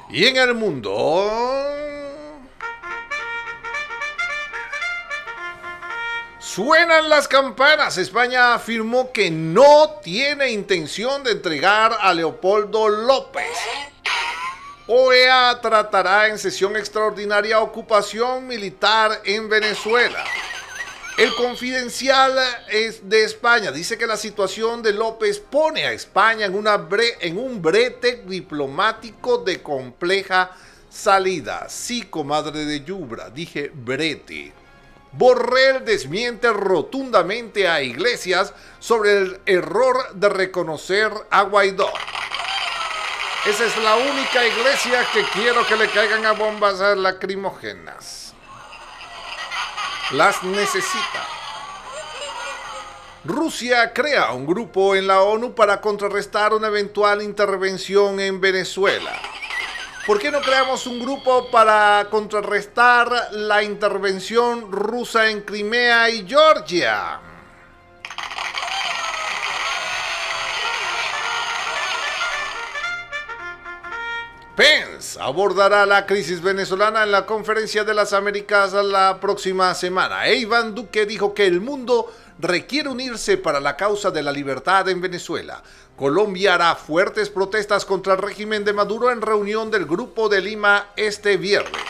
Y 0.09 0.25
en 0.25 0.37
el 0.37 0.53
mundo... 0.53 1.62
Suenan 6.53 7.09
las 7.09 7.27
campanas. 7.27 7.97
España 7.97 8.53
afirmó 8.53 9.11
que 9.11 9.31
no 9.31 9.99
tiene 10.03 10.51
intención 10.51 11.23
de 11.23 11.31
entregar 11.31 11.97
a 11.99 12.13
Leopoldo 12.13 12.89
López. 12.89 13.57
OEA 14.85 15.59
tratará 15.63 16.27
en 16.27 16.37
sesión 16.37 16.75
extraordinaria 16.75 17.59
ocupación 17.59 18.45
militar 18.45 19.19
en 19.25 19.49
Venezuela. 19.49 20.23
El 21.17 21.33
confidencial 21.33 22.37
es 22.69 23.09
de 23.09 23.23
España 23.23 23.71
dice 23.71 23.97
que 23.97 24.05
la 24.05 24.17
situación 24.17 24.83
de 24.83 24.93
López 24.93 25.39
pone 25.39 25.85
a 25.85 25.91
España 25.91 26.45
en, 26.45 26.53
en 27.21 27.37
un 27.39 27.63
brete 27.63 28.23
diplomático 28.27 29.39
de 29.39 29.63
compleja 29.63 30.51
salida. 30.87 31.65
Sí, 31.67 32.03
comadre 32.03 32.65
de 32.65 32.83
Yubra, 32.83 33.31
dije 33.31 33.71
brete. 33.73 34.62
Borrell 35.13 35.85
desmiente 35.85 36.51
rotundamente 36.51 37.67
a 37.67 37.81
Iglesias 37.81 38.53
sobre 38.79 39.17
el 39.17 39.41
error 39.45 40.13
de 40.13 40.27
reconocer 40.27 41.11
a 41.29 41.43
Guaidó. 41.43 41.91
Esa 43.45 43.65
es 43.65 43.77
la 43.77 43.95
única 43.95 44.47
iglesia 44.47 45.05
que 45.13 45.23
quiero 45.33 45.67
que 45.67 45.75
le 45.75 45.87
caigan 45.89 46.25
a 46.25 46.31
bombas 46.31 46.79
lacrimógenas. 46.97 48.33
Las 50.11 50.41
necesita. 50.43 51.27
Rusia 53.25 53.93
crea 53.93 54.31
un 54.31 54.45
grupo 54.45 54.95
en 54.95 55.07
la 55.07 55.21
ONU 55.21 55.53
para 55.53 55.79
contrarrestar 55.79 56.53
una 56.53 56.67
eventual 56.67 57.21
intervención 57.21 58.19
en 58.19 58.41
Venezuela. 58.41 59.13
¿Por 60.05 60.19
qué 60.19 60.31
no 60.31 60.41
creamos 60.41 60.85
un 60.85 60.99
grupo 60.99 61.49
para 61.49 62.07
contrarrestar 62.11 63.09
la 63.31 63.63
intervención 63.63 64.69
rusa 64.69 65.29
en 65.29 65.43
Crimea 65.43 66.09
y 66.09 66.27
Georgia? 66.27 67.21
Pence 74.57 75.17
abordará 75.21 75.85
la 75.85 76.05
crisis 76.05 76.41
venezolana 76.41 77.03
en 77.03 77.11
la 77.13 77.25
conferencia 77.25 77.85
de 77.85 77.93
las 77.93 78.11
Américas 78.11 78.73
la 78.73 79.21
próxima 79.21 79.73
semana. 79.73 80.27
E 80.27 80.35
Iván 80.35 80.75
Duque 80.75 81.05
dijo 81.05 81.33
que 81.33 81.45
el 81.47 81.61
mundo 81.61 82.11
requiere 82.43 82.89
unirse 82.89 83.37
para 83.37 83.61
la 83.61 83.77
causa 83.77 84.11
de 84.11 84.21
la 84.21 84.31
libertad 84.31 84.89
en 84.89 84.99
Venezuela. 84.99 85.63
Colombia 85.95 86.55
hará 86.55 86.75
fuertes 86.75 87.29
protestas 87.29 87.85
contra 87.85 88.13
el 88.13 88.19
régimen 88.19 88.65
de 88.65 88.73
Maduro 88.73 89.11
en 89.11 89.21
reunión 89.21 89.71
del 89.71 89.85
Grupo 89.85 90.27
de 90.27 90.41
Lima 90.41 90.91
este 90.97 91.37
viernes. 91.37 91.81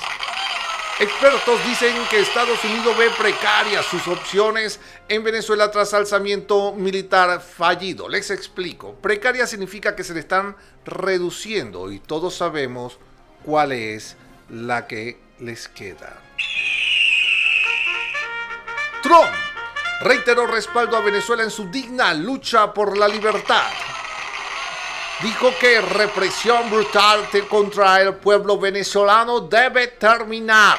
Expertos 0.99 1.59
dicen 1.65 1.95
que 2.11 2.19
Estados 2.19 2.63
Unidos 2.63 2.95
ve 2.95 3.09
precarias 3.17 3.83
sus 3.87 4.07
opciones 4.07 4.79
en 5.09 5.23
Venezuela 5.23 5.71
tras 5.71 5.95
alzamiento 5.95 6.73
militar 6.73 7.41
fallido. 7.41 8.07
Les 8.07 8.29
explico. 8.29 8.93
Precaria 9.01 9.47
significa 9.47 9.95
que 9.95 10.03
se 10.03 10.13
le 10.13 10.19
están 10.19 10.55
reduciendo 10.85 11.91
y 11.91 11.97
todos 11.97 12.35
sabemos 12.35 12.99
cuál 13.43 13.71
es 13.71 14.17
la 14.51 14.85
que 14.85 15.17
les 15.39 15.67
queda. 15.67 16.21
Trump 19.01 19.52
reiteró 20.03 20.45
respaldo 20.45 20.97
a 20.97 21.01
Venezuela 21.01 21.43
en 21.43 21.51
su 21.51 21.69
digna 21.69 22.13
lucha 22.13 22.73
por 22.73 22.97
la 22.97 23.07
libertad 23.07 23.71
dijo 25.23 25.53
que 25.57 25.79
represión 25.79 26.69
brutal 26.69 27.29
contra 27.47 28.01
el 28.01 28.15
pueblo 28.15 28.57
venezolano 28.59 29.39
debe 29.39 29.87
terminar. 29.87 30.77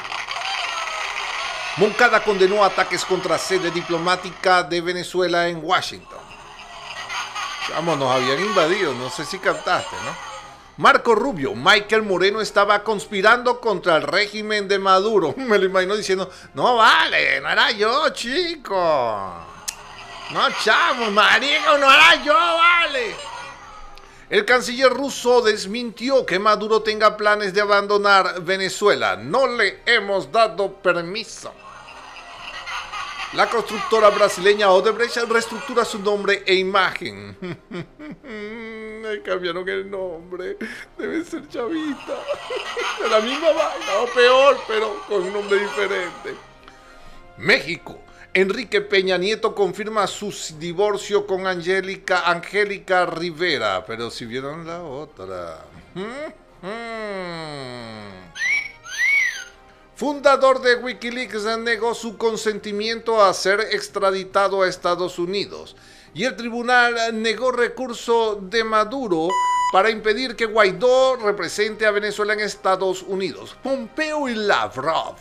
Moncada 1.76 2.22
condenó 2.22 2.62
ataques 2.62 3.04
contra 3.04 3.38
sede 3.38 3.70
diplomática 3.70 4.62
de 4.62 4.80
Venezuela 4.80 5.48
en 5.48 5.60
Washington. 5.62 6.20
Vamos, 7.70 7.98
nos 7.98 8.10
habían 8.14 8.38
invadido, 8.40 8.92
no 8.94 9.08
sé 9.08 9.24
si 9.24 9.38
captaste, 9.38 9.96
¿no? 10.04 10.33
Marco 10.76 11.14
Rubio, 11.14 11.54
Michael 11.54 12.02
Moreno 12.02 12.40
estaba 12.40 12.82
conspirando 12.82 13.60
contra 13.60 13.96
el 13.96 14.02
régimen 14.02 14.66
de 14.66 14.80
Maduro. 14.80 15.32
Me 15.36 15.58
lo 15.58 15.66
imagino 15.66 15.96
diciendo, 15.96 16.28
no 16.54 16.76
vale, 16.76 17.40
no 17.40 17.48
era 17.48 17.70
yo, 17.70 18.08
chico. 18.10 18.74
No, 20.32 20.40
chamo, 20.64 21.10
marico, 21.12 21.78
no 21.78 21.92
era 21.92 22.22
yo, 22.24 22.34
vale. 22.34 23.14
El 24.28 24.44
canciller 24.44 24.90
ruso 24.90 25.42
desmintió 25.42 26.26
que 26.26 26.40
Maduro 26.40 26.82
tenga 26.82 27.16
planes 27.16 27.54
de 27.54 27.60
abandonar 27.60 28.42
Venezuela. 28.42 29.16
No 29.16 29.46
le 29.46 29.82
hemos 29.86 30.32
dado 30.32 30.72
permiso. 30.72 31.52
La 33.34 33.48
constructora 33.48 34.10
brasileña 34.10 34.70
Odebrecht 34.70 35.18
reestructura 35.28 35.84
su 35.84 36.00
nombre 36.00 36.42
e 36.46 36.54
imagen. 36.54 37.36
cambiaron 39.24 39.68
el 39.68 39.90
nombre. 39.90 40.56
Debe 40.98 41.24
ser 41.24 41.48
chavita. 41.48 42.18
De 43.02 43.08
la 43.08 43.20
misma 43.20 43.48
vaina, 43.48 43.98
o 44.02 44.06
peor, 44.14 44.56
pero 44.66 44.96
con 45.08 45.22
un 45.22 45.32
nombre 45.32 45.58
diferente. 45.58 46.34
México. 47.38 47.98
Enrique 48.32 48.80
Peña 48.80 49.16
Nieto 49.16 49.54
confirma 49.54 50.08
su 50.08 50.34
divorcio 50.58 51.24
con 51.24 51.46
Angélica, 51.46 52.28
Angélica 52.28 53.06
Rivera. 53.06 53.84
Pero 53.86 54.10
si 54.10 54.26
vieron 54.26 54.66
la 54.66 54.82
otra. 54.82 55.64
¿Mm? 55.94 56.66
¿Mm? 56.66 57.84
Fundador 59.94 60.60
de 60.60 60.74
Wikileaks 60.74 61.44
negó 61.58 61.94
su 61.94 62.18
consentimiento 62.18 63.22
a 63.22 63.32
ser 63.32 63.60
extraditado 63.60 64.62
a 64.62 64.68
Estados 64.68 65.20
Unidos 65.20 65.76
y 66.14 66.24
el 66.24 66.36
tribunal 66.36 66.94
negó 67.20 67.50
recurso 67.50 68.38
de 68.40 68.62
Maduro 68.64 69.28
para 69.72 69.90
impedir 69.90 70.36
que 70.36 70.46
Guaidó 70.46 71.16
represente 71.16 71.84
a 71.84 71.90
Venezuela 71.90 72.32
en 72.32 72.40
Estados 72.40 73.02
Unidos. 73.02 73.56
Pompeo 73.62 74.28
y 74.28 74.34
Lavrov 74.36 75.16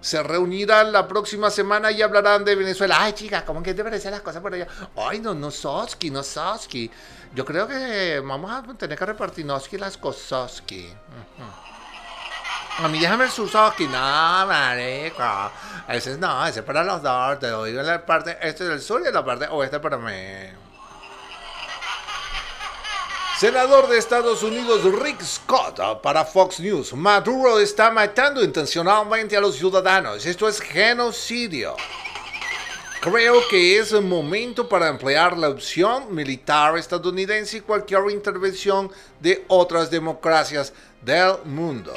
se 0.00 0.22
reunirán 0.22 0.92
la 0.92 1.08
próxima 1.08 1.50
semana 1.50 1.90
y 1.90 2.02
hablarán 2.02 2.44
de 2.44 2.54
Venezuela. 2.54 2.96
Ay, 3.00 3.14
chica, 3.14 3.44
¿cómo 3.44 3.62
que 3.62 3.74
te 3.74 3.82
parecen 3.82 4.12
las 4.12 4.20
cosas 4.20 4.42
por 4.42 4.54
allá? 4.54 4.68
Ay, 4.96 5.18
no, 5.20 5.34
no, 5.34 5.50
Soski, 5.50 6.10
no 6.10 6.22
Soski. 6.22 6.90
Yo 7.34 7.44
creo 7.44 7.66
que 7.66 8.20
vamos 8.20 8.50
a 8.50 8.62
tener 8.74 8.98
que 8.98 9.06
repartir 9.06 9.46
las 9.46 9.96
cosas. 9.96 10.62
A 12.80 12.86
mí 12.86 13.00
déjame 13.00 13.24
el 13.24 13.30
Suzuki. 13.30 13.88
No, 13.88 14.46
marico. 14.46 15.50
Ese 15.88 16.16
no, 16.16 16.46
ese 16.46 16.60
es 16.60 16.64
para 16.64 16.84
los 16.84 17.02
dos. 17.02 17.38
Te 17.40 17.48
doy 17.48 17.72
la 17.72 18.06
parte 18.06 18.38
este 18.40 18.64
del 18.64 18.80
sur 18.80 19.02
y 19.04 19.12
la 19.12 19.24
parte 19.24 19.48
oeste 19.48 19.80
para 19.80 19.98
mí. 19.98 20.12
Senador 23.36 23.88
de 23.88 23.98
Estados 23.98 24.44
Unidos 24.44 24.84
Rick 25.02 25.20
Scott 25.22 26.00
para 26.02 26.24
Fox 26.24 26.60
News. 26.60 26.92
Maduro 26.92 27.58
está 27.58 27.90
matando 27.90 28.44
intencionalmente 28.44 29.36
a 29.36 29.40
los 29.40 29.56
ciudadanos. 29.56 30.24
Esto 30.24 30.48
es 30.48 30.60
genocidio. 30.60 31.74
Creo 33.00 33.40
que 33.48 33.78
es 33.78 33.90
el 33.90 34.02
momento 34.02 34.68
para 34.68 34.86
emplear 34.86 35.36
la 35.36 35.48
opción 35.48 36.14
militar 36.14 36.78
estadounidense 36.78 37.56
y 37.56 37.60
cualquier 37.60 38.08
intervención 38.10 38.90
de 39.18 39.44
otras 39.48 39.90
democracias 39.90 40.72
del 41.02 41.38
mundo 41.44 41.92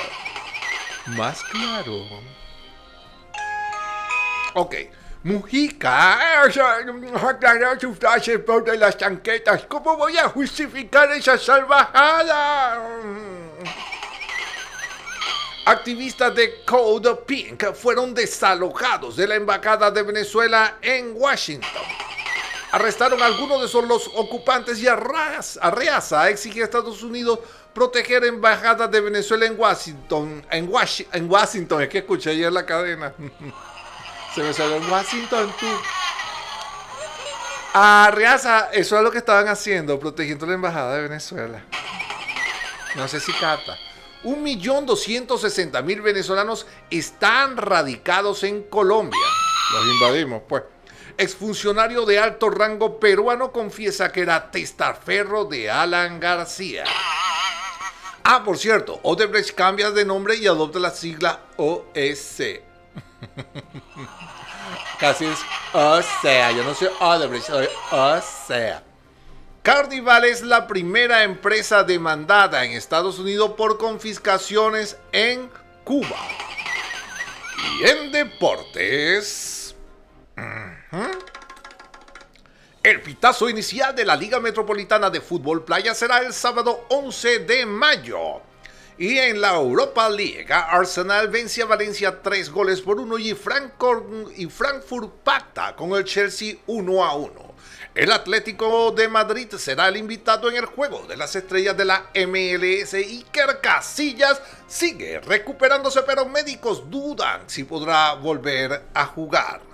más 1.12 1.44
claro. 1.44 2.06
Ok. 4.54 4.76
Mujica, 5.24 6.42
frases 7.96 8.40
por 8.40 8.76
las. 8.76 8.98
¿Cómo 9.68 9.96
voy 9.96 10.18
a 10.18 10.28
justificar 10.30 11.12
esa 11.12 11.38
salvajada? 11.38 12.82
Activistas 15.66 16.34
de 16.34 16.64
Code 16.66 17.16
Pink 17.28 17.72
fueron 17.76 18.16
desalojados 18.16 19.16
de 19.16 19.28
la 19.28 19.36
embajada 19.36 19.92
de 19.92 20.02
Venezuela 20.02 20.78
en 20.82 21.14
Washington. 21.16 22.01
Arrestaron 22.72 23.22
a 23.22 23.26
algunos 23.26 23.60
de 23.60 23.68
esos 23.68 23.86
los 23.86 24.08
ocupantes 24.16 24.80
y 24.80 24.88
Arreaza 24.88 26.30
exige 26.30 26.62
a 26.62 26.66
Estados 26.66 27.04
Unidos 27.04 27.40
proteger 27.74 28.24
embajadas 28.24 28.90
de 28.90 29.02
Venezuela 29.02 29.46
en 29.46 29.60
Washington. 29.60 30.46
En, 30.50 30.70
Washington, 31.30 31.82
es 31.82 31.90
que 31.90 31.98
escuché 32.00 32.32
ayer 32.32 32.52
la 32.52 32.66
cadena. 32.66 33.14
Se 34.36 34.42
me 34.42 34.54
salió 34.54 34.78
en 34.78 34.90
Washington, 34.90 35.54
tú. 35.60 35.68
Arreaza, 37.74 38.70
eso 38.72 38.98
es 38.98 39.04
lo 39.04 39.12
que 39.12 39.18
estaban 39.18 39.48
haciendo, 39.50 40.00
protegiendo 40.00 40.46
la 40.46 40.54
embajada 40.54 40.96
de 40.96 41.02
Venezuela. 41.04 41.64
No 42.96 43.08
sé 43.08 43.20
si 43.20 43.34
cata. 43.34 43.78
Un 44.24 44.44
millón 44.44 44.86
doscientos 44.86 45.42
sesenta 45.42 45.82
mil 45.82 46.02
venezolanos 46.02 46.68
están 46.90 47.58
radicados 47.58 48.44
en 48.44 48.64
Colombia. 48.64 49.20
Los 49.74 49.86
invadimos, 49.86 50.44
pues. 50.48 50.64
Exfuncionario 51.22 52.04
de 52.08 52.18
alto 52.18 52.50
rango 52.50 53.00
peruano 53.00 53.52
confiesa 53.52 54.12
que 54.12 54.22
era 54.22 54.50
testaferro 54.50 55.46
de 55.46 55.70
Alan 55.70 56.20
García. 56.20 56.84
Ah, 58.24 58.44
por 58.44 58.58
cierto, 58.58 59.00
Odebrecht 59.04 59.54
cambia 59.54 59.92
de 59.92 60.04
nombre 60.04 60.36
y 60.36 60.48
adopta 60.48 60.80
la 60.80 60.90
sigla 60.90 61.42
OSC. 61.58 62.62
Casi 65.00 65.26
es 65.26 65.38
o 65.74 66.02
sea, 66.24 66.52
yo 66.54 66.64
no 66.64 66.74
soy 66.74 66.90
Odebrecht, 67.00 67.46
soy 67.46 67.68
o 67.92 68.22
sea. 68.48 68.84
Carnival 69.62 70.26
es 70.26 70.42
la 70.42 70.66
primera 70.66 71.22
empresa 71.22 71.84
demandada 71.84 72.66
en 72.66 72.72
Estados 72.72 73.20
Unidos 73.20 73.52
por 73.52 73.78
confiscaciones 73.78 74.98
en 75.12 75.52
Cuba. 75.84 76.18
Y 77.80 77.88
en 77.88 78.12
deportes... 78.12 79.76
El 82.84 83.02
pitazo 83.02 83.48
inicial 83.50 83.96
de 83.96 84.04
la 84.04 84.16
Liga 84.16 84.40
Metropolitana 84.40 85.10
de 85.10 85.22
Fútbol 85.22 85.64
Playa 85.64 85.94
será 85.94 86.20
el 86.20 86.34
sábado 86.34 86.86
11 86.90 87.40
de 87.40 87.66
mayo. 87.66 88.42
Y 88.98 89.18
en 89.18 89.40
la 89.40 89.56
Europa 89.56 90.10
League, 90.10 90.48
Arsenal 90.52 91.30
vence 91.30 91.62
a 91.62 91.66
Valencia 91.66 92.22
3 92.22 92.50
goles 92.52 92.82
por 92.82 93.00
1 93.00 93.18
y, 93.20 93.30
y 93.30 94.46
Frankfurt 94.46 95.12
pacta 95.24 95.76
con 95.76 95.94
el 95.94 96.04
Chelsea 96.04 96.56
1 96.68 97.04
a 97.06 97.16
1. 97.16 97.56
El 97.96 98.12
Atlético 98.12 98.92
de 98.92 99.08
Madrid 99.08 99.48
será 99.58 99.88
el 99.88 99.98
invitado 99.98 100.50
en 100.50 100.56
el 100.56 100.66
juego 100.66 101.06
de 101.08 101.18
las 101.18 101.36
estrellas 101.36 101.76
de 101.76 101.86
la 101.86 102.10
MLS 102.16 102.94
y 102.94 103.26
Casillas 103.62 104.42
sigue 104.68 105.20
recuperándose, 105.20 106.02
pero 106.04 106.26
médicos 106.26 106.90
dudan 106.90 107.44
si 107.48 107.64
podrá 107.64 108.14
volver 108.14 108.84
a 108.94 109.06
jugar. 109.06 109.71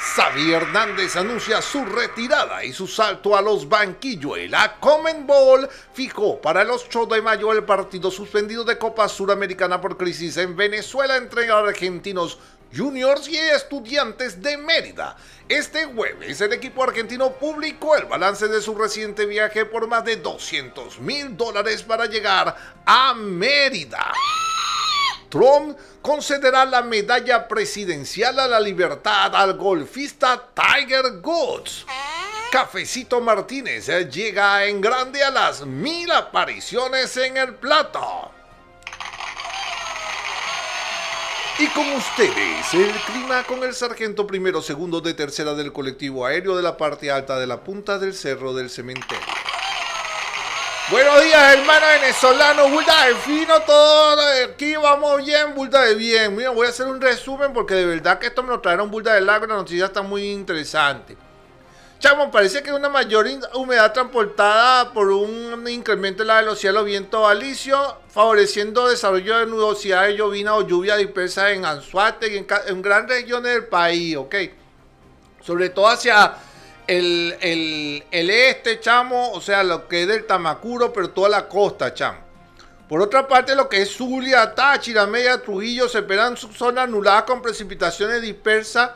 Xavi 0.00 0.52
Hernández 0.52 1.16
anuncia 1.16 1.60
su 1.60 1.84
retirada 1.84 2.64
y 2.64 2.72
su 2.72 2.86
salto 2.86 3.36
a 3.36 3.42
los 3.42 3.68
banquillos. 3.68 4.38
La 4.48 4.78
Common 4.78 5.26
Ball 5.26 5.68
fijó 5.92 6.40
para 6.40 6.62
el 6.62 6.70
8 6.70 7.06
de 7.06 7.20
mayo 7.20 7.52
el 7.52 7.64
partido 7.64 8.10
suspendido 8.10 8.62
de 8.62 8.78
Copa 8.78 9.08
Suramericana 9.08 9.80
por 9.80 9.96
crisis 9.96 10.36
en 10.36 10.56
Venezuela 10.56 11.16
entre 11.16 11.50
argentinos 11.50 12.38
Juniors 12.74 13.28
y 13.28 13.38
Estudiantes 13.38 14.40
de 14.40 14.56
Mérida. 14.56 15.16
Este 15.48 15.86
jueves 15.86 16.40
el 16.42 16.52
equipo 16.52 16.84
argentino 16.84 17.32
publicó 17.32 17.96
el 17.96 18.04
balance 18.04 18.46
de 18.46 18.62
su 18.62 18.76
reciente 18.76 19.26
viaje 19.26 19.64
por 19.64 19.88
más 19.88 20.04
de 20.04 20.16
200 20.16 21.00
mil 21.00 21.36
dólares 21.36 21.82
para 21.82 22.06
llegar 22.06 22.54
a 22.86 23.14
Mérida. 23.14 24.12
Trump 25.28 25.76
concederá 26.00 26.64
la 26.64 26.82
medalla 26.82 27.46
presidencial 27.46 28.38
a 28.38 28.48
la 28.48 28.60
libertad 28.60 29.34
al 29.34 29.54
golfista 29.54 30.48
Tiger 30.54 31.20
Woods. 31.22 31.84
Cafecito 32.50 33.20
Martínez 33.20 33.88
llega 34.10 34.64
en 34.64 34.80
grande 34.80 35.22
a 35.22 35.30
las 35.30 35.66
mil 35.66 36.10
apariciones 36.10 37.16
en 37.18 37.36
el 37.36 37.54
plato. 37.54 38.32
Y 41.58 41.66
con 41.68 41.92
ustedes, 41.92 42.72
el 42.72 42.92
clima 43.06 43.42
con 43.42 43.64
el 43.64 43.74
sargento 43.74 44.26
primero, 44.26 44.62
segundo 44.62 45.00
de 45.00 45.12
tercera 45.12 45.54
del 45.54 45.72
colectivo 45.72 46.24
aéreo 46.24 46.56
de 46.56 46.62
la 46.62 46.76
parte 46.76 47.10
alta 47.10 47.38
de 47.38 47.48
la 47.48 47.64
punta 47.64 47.98
del 47.98 48.14
cerro 48.14 48.54
del 48.54 48.70
cementerio. 48.70 49.47
Buenos 50.90 51.22
días, 51.22 51.54
hermano 51.54 51.86
venezolano, 52.00 52.70
Bulda 52.70 53.04
de 53.04 53.14
fino, 53.16 53.60
todo 53.60 54.22
aquí 54.50 54.74
vamos 54.76 55.22
bien, 55.22 55.54
Bulda 55.54 55.82
de 55.82 55.94
bien. 55.94 56.34
Mira, 56.34 56.48
voy 56.48 56.66
a 56.66 56.70
hacer 56.70 56.86
un 56.86 56.98
resumen 56.98 57.52
porque 57.52 57.74
de 57.74 57.84
verdad 57.84 58.18
que 58.18 58.28
esto 58.28 58.42
me 58.42 58.48
lo 58.48 58.60
trajeron 58.60 58.90
Bulda 58.90 59.12
del 59.12 59.26
Lago 59.26 59.44
la 59.44 59.56
noticia 59.56 59.84
está 59.84 60.00
muy 60.00 60.30
interesante. 60.30 61.14
Chamo, 61.98 62.30
parece 62.30 62.62
que 62.62 62.72
una 62.72 62.88
mayor 62.88 63.26
humedad 63.52 63.92
transportada 63.92 64.90
por 64.94 65.10
un 65.10 65.68
incremento 65.68 66.22
en 66.22 66.28
la 66.28 66.36
velocidad 66.36 66.72
de 66.72 66.78
los 66.78 66.86
vientos 66.86 67.28
alisios, 67.28 67.94
favoreciendo 68.08 68.88
desarrollo 68.88 69.40
de 69.40 69.44
nubosidad 69.44 70.04
de 70.04 70.16
llovina 70.16 70.54
o 70.54 70.66
lluvia 70.66 70.96
dispersa 70.96 71.50
en 71.50 71.66
Anzuate 71.66 72.32
y 72.32 72.38
en, 72.38 72.46
en 72.66 72.80
gran 72.80 73.06
regiones 73.06 73.52
del 73.52 73.66
país, 73.66 74.16
¿ok? 74.16 74.34
Sobre 75.42 75.68
todo 75.68 75.88
hacia 75.88 76.34
el, 76.88 78.02
el, 78.10 78.30
este, 78.30 78.80
chamo, 78.80 79.32
o 79.32 79.40
sea, 79.40 79.62
lo 79.62 79.86
que 79.86 80.02
es 80.02 80.08
del 80.08 80.26
Tamacuro, 80.26 80.92
pero 80.92 81.10
toda 81.10 81.28
la 81.28 81.46
costa, 81.46 81.92
chamo. 81.92 82.18
Por 82.88 83.02
otra 83.02 83.28
parte, 83.28 83.54
lo 83.54 83.68
que 83.68 83.82
es 83.82 83.94
Zulia, 83.94 84.54
Táchira, 84.54 85.06
Media, 85.06 85.42
Trujillo, 85.42 85.88
se 85.88 85.98
esperan 85.98 86.38
zonas 86.38 86.84
anuladas 86.84 87.24
con 87.24 87.42
precipitaciones 87.42 88.22
dispersas 88.22 88.92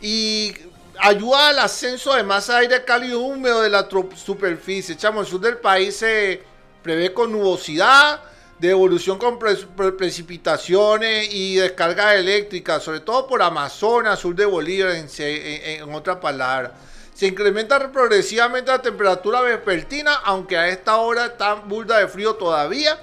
y 0.00 0.54
ayuda 0.98 1.48
al 1.48 1.58
ascenso 1.58 2.14
de 2.14 2.22
masa 2.22 2.54
de 2.54 2.58
aire 2.60 2.84
cálido 2.84 3.20
húmedo 3.20 3.60
de 3.60 3.68
la 3.68 3.86
superficie. 4.14 4.96
Chamo, 4.96 5.20
el 5.20 5.26
sur 5.26 5.40
del 5.40 5.58
país 5.58 5.96
se 5.96 6.42
prevé 6.82 7.12
con 7.12 7.30
nubosidad, 7.30 8.22
de 8.58 8.70
evolución 8.70 9.18
con 9.18 9.38
precipitaciones 9.38 11.28
y 11.30 11.56
descargas 11.56 12.14
eléctricas, 12.14 12.82
sobre 12.82 13.00
todo 13.00 13.26
por 13.26 13.42
Amazonas, 13.42 14.20
sur 14.20 14.34
de 14.34 14.46
Bolívar, 14.46 14.92
en, 14.92 15.06
en, 15.18 15.82
en. 15.82 16.70
Se 17.14 17.28
incrementa 17.28 17.92
progresivamente 17.92 18.72
la 18.72 18.82
temperatura 18.82 19.40
vespertina, 19.40 20.14
aunque 20.24 20.58
a 20.58 20.68
esta 20.68 20.96
hora 20.96 21.26
está 21.26 21.54
burda 21.54 21.98
de 21.98 22.08
frío 22.08 22.34
todavía, 22.34 22.98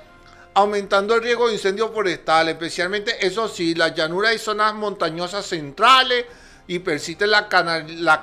aumentando 0.54 1.16
el 1.16 1.24
riesgo 1.24 1.48
de 1.48 1.54
incendios 1.54 1.92
forestales, 1.92 2.56
especialmente, 2.56 3.26
eso 3.26 3.48
sí, 3.48 3.74
las 3.74 3.96
llanuras 3.96 4.36
y 4.36 4.38
zonas 4.38 4.74
montañosas 4.74 5.46
centrales, 5.46 6.26
y 6.68 6.80
persiste 6.80 7.26
la, 7.26 7.48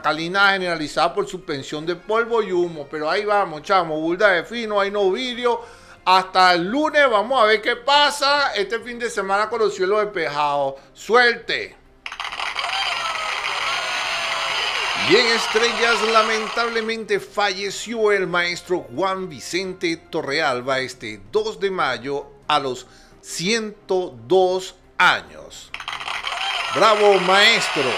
calina 0.03 0.53
generalizada 0.53 1.14
por 1.14 1.27
suspensión 1.27 1.85
de 1.87 1.96
polvo 1.96 2.42
y 2.42 2.53
humo. 2.53 2.87
Pero 2.90 3.11
ahí 3.11 3.24
vamos, 3.24 3.62
chamo, 3.62 3.98
burda 4.01 4.29
de 4.29 4.44
fino, 4.44 4.81
hay 4.81 4.90
no 4.90 5.11
vídeo. 5.11 5.61
Hasta 6.05 6.55
el 6.55 6.64
lunes 6.64 7.11
vamos 7.11 7.42
a 7.42 7.44
ver 7.44 7.61
qué 7.61 7.77
pasa 7.77 8.55
este 8.55 8.79
fin 8.81 8.98
de 8.98 9.11
semana 9.11 9.48
con 9.48 9.59
los 9.59 9.74
cielos 9.74 10.01
despejados. 10.01 10.74
Suerte. 10.94 11.77
Y 15.10 15.16
en 15.16 15.26
Estrellas, 15.26 16.02
lamentablemente 16.12 17.18
falleció 17.18 18.12
el 18.12 18.26
maestro 18.26 18.86
Juan 18.94 19.30
Vicente 19.30 19.96
Torrealba 19.96 20.80
este 20.80 21.18
2 21.32 21.60
de 21.60 21.70
mayo 21.70 22.26
a 22.46 22.58
los 22.58 22.86
102 23.22 24.74
años. 24.98 25.70
Bravo 26.74 27.18
maestro, 27.20 27.90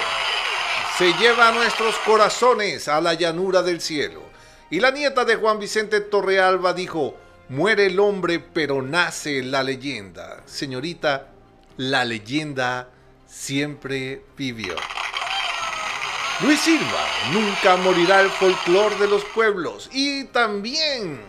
se 0.96 1.12
lleva 1.14 1.50
nuestros 1.50 1.96
corazones 2.06 2.86
a 2.86 3.00
la 3.00 3.14
llanura 3.14 3.62
del 3.62 3.80
cielo. 3.80 4.22
Y 4.70 4.78
la 4.78 4.92
nieta 4.92 5.24
de 5.24 5.34
Juan 5.34 5.58
Vicente 5.58 6.00
Torrealba 6.00 6.74
dijo, 6.74 7.16
muere 7.48 7.86
el 7.86 7.98
hombre 7.98 8.38
pero 8.38 8.82
nace 8.82 9.42
la 9.42 9.64
leyenda. 9.64 10.44
Señorita, 10.46 11.26
la 11.76 12.04
leyenda 12.04 12.88
siempre 13.26 14.22
vivió. 14.36 14.76
Luis 16.42 16.60
Silva, 16.60 17.06
nunca 17.32 17.76
morirá 17.76 18.22
el 18.22 18.30
folclor 18.30 18.98
de 18.98 19.06
los 19.06 19.22
pueblos. 19.26 19.90
Y 19.92 20.24
también 20.24 21.20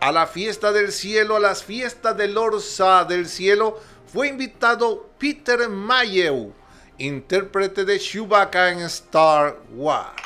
a 0.00 0.10
la 0.10 0.26
fiesta 0.26 0.72
del 0.72 0.92
cielo, 0.92 1.36
a 1.36 1.40
las 1.40 1.62
fiestas 1.62 2.16
del 2.16 2.38
Orsa 2.38 3.04
del 3.04 3.28
cielo, 3.28 3.78
fue 4.10 4.28
invitado 4.28 5.10
Peter 5.18 5.68
Mayhew, 5.68 6.54
intérprete 6.96 7.84
de 7.84 7.98
Chewbacca 7.98 8.70
en 8.70 8.80
Star 8.80 9.58
Wars. 9.72 10.22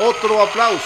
Otro 0.00 0.42
aplauso. 0.42 0.84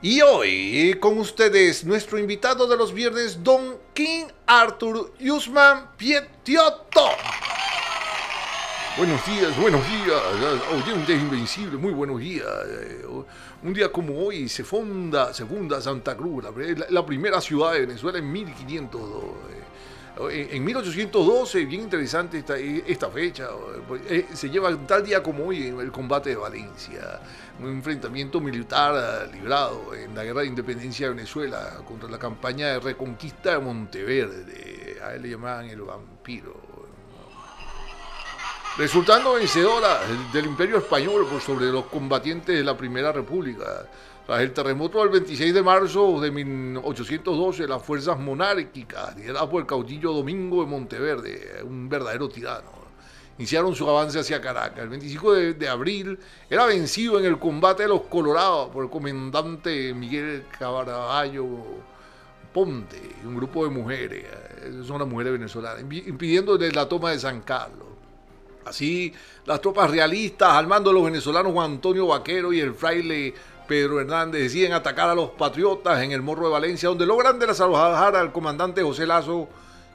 Y 0.00 0.22
hoy 0.22 0.96
con 0.98 1.18
ustedes 1.18 1.84
nuestro 1.84 2.18
invitado 2.18 2.66
de 2.66 2.76
los 2.78 2.94
viernes, 2.94 3.44
Don 3.44 3.78
King 3.92 4.28
Arthur 4.46 5.12
Yusman 5.18 5.90
Pietioto. 5.98 7.10
Buenos 9.00 9.24
días, 9.24 9.58
buenos 9.58 9.80
días, 9.88 10.22
oyentes 10.74 11.18
invencible, 11.18 11.78
muy 11.78 11.94
buenos 11.94 12.20
días. 12.20 12.46
Un 13.62 13.72
día 13.72 13.90
como 13.90 14.26
hoy 14.26 14.46
se 14.46 14.62
funda, 14.62 15.32
se 15.32 15.46
funda 15.46 15.80
Santa 15.80 16.14
Cruz, 16.14 16.44
la, 16.90 17.06
primera 17.06 17.40
ciudad 17.40 17.72
de 17.72 17.86
Venezuela 17.86 18.18
en 18.18 18.30
1502. 18.30 19.24
Eh, 20.30 20.50
en 20.52 20.62
1812, 20.62 21.64
bien 21.64 21.80
interesante 21.80 22.40
esta, 22.40 22.58
esta 22.58 23.08
fecha, 23.08 23.48
eh, 24.06 24.26
se 24.34 24.50
lleva 24.50 24.76
tal 24.86 25.02
día 25.02 25.22
como 25.22 25.46
hoy 25.46 25.68
en 25.68 25.80
el 25.80 25.90
combate 25.90 26.28
de 26.28 26.36
Valencia, 26.36 27.20
un 27.58 27.70
enfrentamiento 27.70 28.38
militar 28.38 29.30
librado 29.32 29.94
en 29.94 30.14
la 30.14 30.24
guerra 30.24 30.42
de 30.42 30.48
independencia 30.48 31.08
de 31.08 31.14
Venezuela 31.14 31.78
contra 31.88 32.06
la 32.10 32.18
campaña 32.18 32.66
de 32.66 32.80
reconquista 32.80 33.52
de 33.52 33.60
Monteverde, 33.60 34.98
a 35.02 35.14
él 35.14 35.22
le 35.22 35.30
llamaban 35.30 35.70
el 35.70 35.80
vampiro 35.80 36.59
resultando 38.80 39.34
vencedora 39.34 40.00
del 40.32 40.46
Imperio 40.46 40.78
Español 40.78 41.26
sobre 41.44 41.66
los 41.66 41.84
combatientes 41.84 42.56
de 42.56 42.64
la 42.64 42.78
Primera 42.78 43.12
República. 43.12 43.86
Tras 44.24 44.40
el 44.40 44.54
terremoto 44.54 45.00
del 45.00 45.10
26 45.10 45.52
de 45.52 45.62
marzo 45.62 46.18
de 46.18 46.30
1812, 46.30 47.68
las 47.68 47.82
fuerzas 47.82 48.18
monárquicas, 48.18 49.14
lideradas 49.18 49.50
por 49.50 49.60
el 49.60 49.66
caudillo 49.66 50.14
Domingo 50.14 50.62
de 50.62 50.70
Monteverde, 50.70 51.62
un 51.62 51.90
verdadero 51.90 52.30
tirano, 52.30 52.70
iniciaron 53.36 53.74
su 53.74 53.86
avance 53.86 54.18
hacia 54.18 54.40
Caracas. 54.40 54.78
El 54.78 54.88
25 54.88 55.34
de, 55.34 55.68
abril 55.68 56.18
era 56.48 56.64
vencido 56.64 57.18
en 57.18 57.26
el 57.26 57.38
combate 57.38 57.82
de 57.82 57.90
los 57.90 58.04
Colorados 58.04 58.70
por 58.70 58.82
el 58.82 58.88
comandante 58.88 59.92
Miguel 59.92 60.46
Caraballo 60.58 61.46
Ponte 62.54 62.98
un 63.26 63.36
grupo 63.36 63.64
de 63.64 63.70
mujeres, 63.70 64.24
son 64.86 65.00
las 65.00 65.06
mujeres 65.06 65.34
venezolanas, 65.34 65.82
impidiendo 65.82 66.56
la 66.56 66.88
toma 66.88 67.10
de 67.10 67.18
San 67.18 67.42
Carlos. 67.42 67.89
Así, 68.64 69.12
las 69.46 69.60
tropas 69.60 69.90
realistas, 69.90 70.52
al 70.52 70.66
mando 70.66 70.90
de 70.90 70.94
los 70.94 71.04
venezolanos 71.04 71.52
Juan 71.52 71.72
Antonio 71.72 72.06
Vaquero 72.06 72.52
y 72.52 72.60
el 72.60 72.74
fraile 72.74 73.34
Pedro 73.66 74.00
Hernández, 74.00 74.42
deciden 74.42 74.72
atacar 74.72 75.08
a 75.08 75.14
los 75.14 75.30
patriotas 75.30 76.02
en 76.02 76.12
el 76.12 76.22
Morro 76.22 76.46
de 76.46 76.52
Valencia, 76.52 76.88
donde 76.88 77.06
logran 77.06 77.38
desalojar 77.38 78.16
al 78.16 78.32
comandante 78.32 78.82
José 78.82 79.06
Lazo 79.06 79.48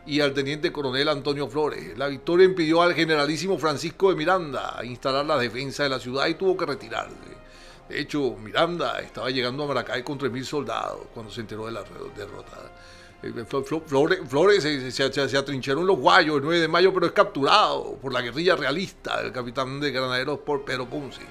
y 0.05 0.19
al 0.19 0.33
teniente 0.33 0.71
coronel 0.71 1.09
Antonio 1.09 1.47
Flores. 1.47 1.97
La 1.97 2.07
victoria 2.07 2.45
impidió 2.45 2.81
al 2.81 2.93
generalísimo 2.93 3.57
Francisco 3.57 4.09
de 4.09 4.15
Miranda 4.15 4.79
instalar 4.83 5.25
la 5.25 5.37
defensa 5.37 5.83
de 5.83 5.89
la 5.89 5.99
ciudad 5.99 6.27
y 6.27 6.35
tuvo 6.35 6.55
que 6.55 6.65
retirarse. 6.65 7.15
De 7.89 7.99
hecho, 7.99 8.35
Miranda 8.41 8.99
estaba 8.99 9.29
llegando 9.29 9.63
a 9.63 9.67
Maracay 9.67 10.03
con 10.03 10.19
3.000 10.19 10.43
soldados 10.43 11.01
cuando 11.13 11.31
se 11.31 11.41
enteró 11.41 11.67
de 11.67 11.71
la 11.71 11.83
derrota. 12.15 12.57
Eh, 13.23 13.45
Flores, 13.87 14.63
se, 14.93 15.37
atrincheró 15.37 15.81
en 15.81 15.87
los 15.87 15.97
Guayos 15.97 16.37
el 16.37 16.43
9 16.43 16.59
de 16.59 16.67
mayo, 16.67 16.93
pero 16.93 17.07
es 17.07 17.11
capturado 17.11 17.97
por 18.01 18.13
la 18.13 18.21
guerrilla 18.21 18.55
realista 18.55 19.21
del 19.21 19.31
capitán 19.31 19.79
de 19.79 19.91
granaderos 19.91 20.39
por 20.39 20.63
Pedro 20.63 20.87
Ponce. 20.89 21.21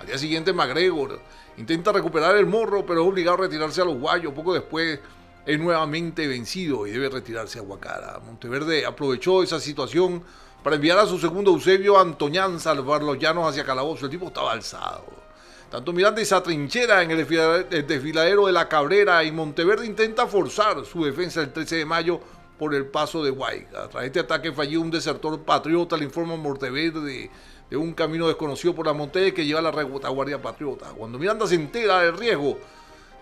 Al 0.00 0.06
día 0.06 0.18
siguiente, 0.18 0.52
MacGregor 0.52 1.20
intenta 1.56 1.92
recuperar 1.92 2.36
el 2.36 2.46
morro, 2.46 2.84
pero 2.86 3.02
es 3.02 3.08
obligado 3.08 3.38
a 3.38 3.40
retirarse 3.42 3.80
a 3.80 3.84
los 3.84 3.98
Guayos. 3.98 4.32
Poco 4.32 4.54
después 4.54 5.00
es 5.46 5.58
nuevamente 5.58 6.26
vencido 6.26 6.86
y 6.86 6.90
debe 6.90 7.10
retirarse 7.10 7.58
a 7.58 7.62
Huacara. 7.62 8.20
Monteverde 8.24 8.86
aprovechó 8.86 9.42
esa 9.42 9.60
situación 9.60 10.22
para 10.62 10.76
enviar 10.76 10.98
a 10.98 11.06
su 11.06 11.18
segundo 11.18 11.50
Eusebio 11.50 11.98
Antoñán 11.98 12.58
salvar 12.58 13.02
los 13.02 13.18
llanos 13.18 13.48
hacia 13.48 13.64
Calabozo. 13.64 14.06
El 14.06 14.10
tipo 14.10 14.28
estaba 14.28 14.52
alzado. 14.52 15.04
Tanto 15.74 15.92
Miranda 15.92 16.24
se 16.24 16.32
atrinchera 16.32 17.02
en 17.02 17.10
el 17.10 17.26
desfiladero 17.84 18.46
de 18.46 18.52
la 18.52 18.68
Cabrera 18.68 19.24
y 19.24 19.32
Monteverde 19.32 19.84
intenta 19.84 20.28
forzar 20.28 20.84
su 20.84 21.04
defensa 21.04 21.40
el 21.40 21.52
13 21.52 21.78
de 21.78 21.84
mayo 21.84 22.20
por 22.56 22.76
el 22.76 22.86
paso 22.86 23.24
de 23.24 23.30
Guayca. 23.30 23.88
Tras 23.88 24.04
este 24.04 24.20
ataque 24.20 24.52
falló 24.52 24.80
un 24.80 24.92
desertor 24.92 25.42
patriota, 25.42 25.96
le 25.96 26.04
informa 26.04 26.36
Monteverde 26.36 27.28
de 27.68 27.76
un 27.76 27.92
camino 27.92 28.28
desconocido 28.28 28.72
por 28.72 28.86
la 28.86 28.92
montaña 28.92 29.32
que 29.32 29.44
lleva 29.44 29.58
a 29.58 29.62
la 29.62 29.72
retaguardia 29.72 30.40
patriota. 30.40 30.90
Cuando 30.96 31.18
Miranda 31.18 31.44
se 31.44 31.56
entera 31.56 32.02
del 32.02 32.16
riesgo 32.16 32.56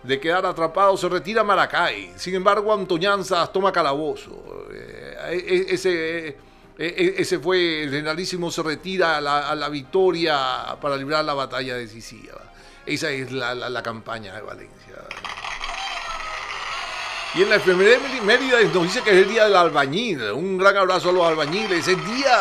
de 0.03 0.19
quedar 0.19 0.45
atrapado, 0.45 0.95
se 0.95 1.09
retira 1.09 1.41
a 1.41 1.43
Maracay. 1.43 2.13
Sin 2.17 2.35
embargo, 2.35 2.71
Antoñanzas 2.71 3.51
toma 3.51 3.71
calabozo. 3.71 4.67
Eh, 4.71 5.41
e, 5.47 5.73
ese 5.73 6.27
e, 6.27 6.37
e, 6.77 7.15
ese 7.17 7.39
fue, 7.39 7.83
el 7.83 7.91
generalísimo 7.91 8.51
se 8.51 8.63
retira 8.63 9.17
a 9.17 9.55
la, 9.55 9.69
victoria 9.69 10.75
para 10.81 10.97
librar 10.97 11.23
la 11.23 11.33
batalla 11.33 11.75
decisiva. 11.75 12.41
Esa 12.85 13.11
es 13.11 13.31
la, 13.31 13.83
campaña 13.83 14.33
de 14.35 14.41
Valencia. 14.41 14.95
Y 17.35 17.41
en 17.41 17.49
la 17.49 17.55
efeméride 17.55 18.21
Mérida 18.21 18.61
nos 18.61 18.83
dice 18.83 19.01
que 19.01 19.09
es 19.09 19.17
el 19.17 19.29
día 19.29 19.45
del 19.45 19.55
albañil. 19.55 20.21
Un 20.31 20.57
gran 20.57 20.77
abrazo 20.77 21.09
a 21.09 21.13
los 21.13 21.25
albañiles. 21.25 21.79
Es 21.79 21.87
el 21.87 22.05
día 22.05 22.37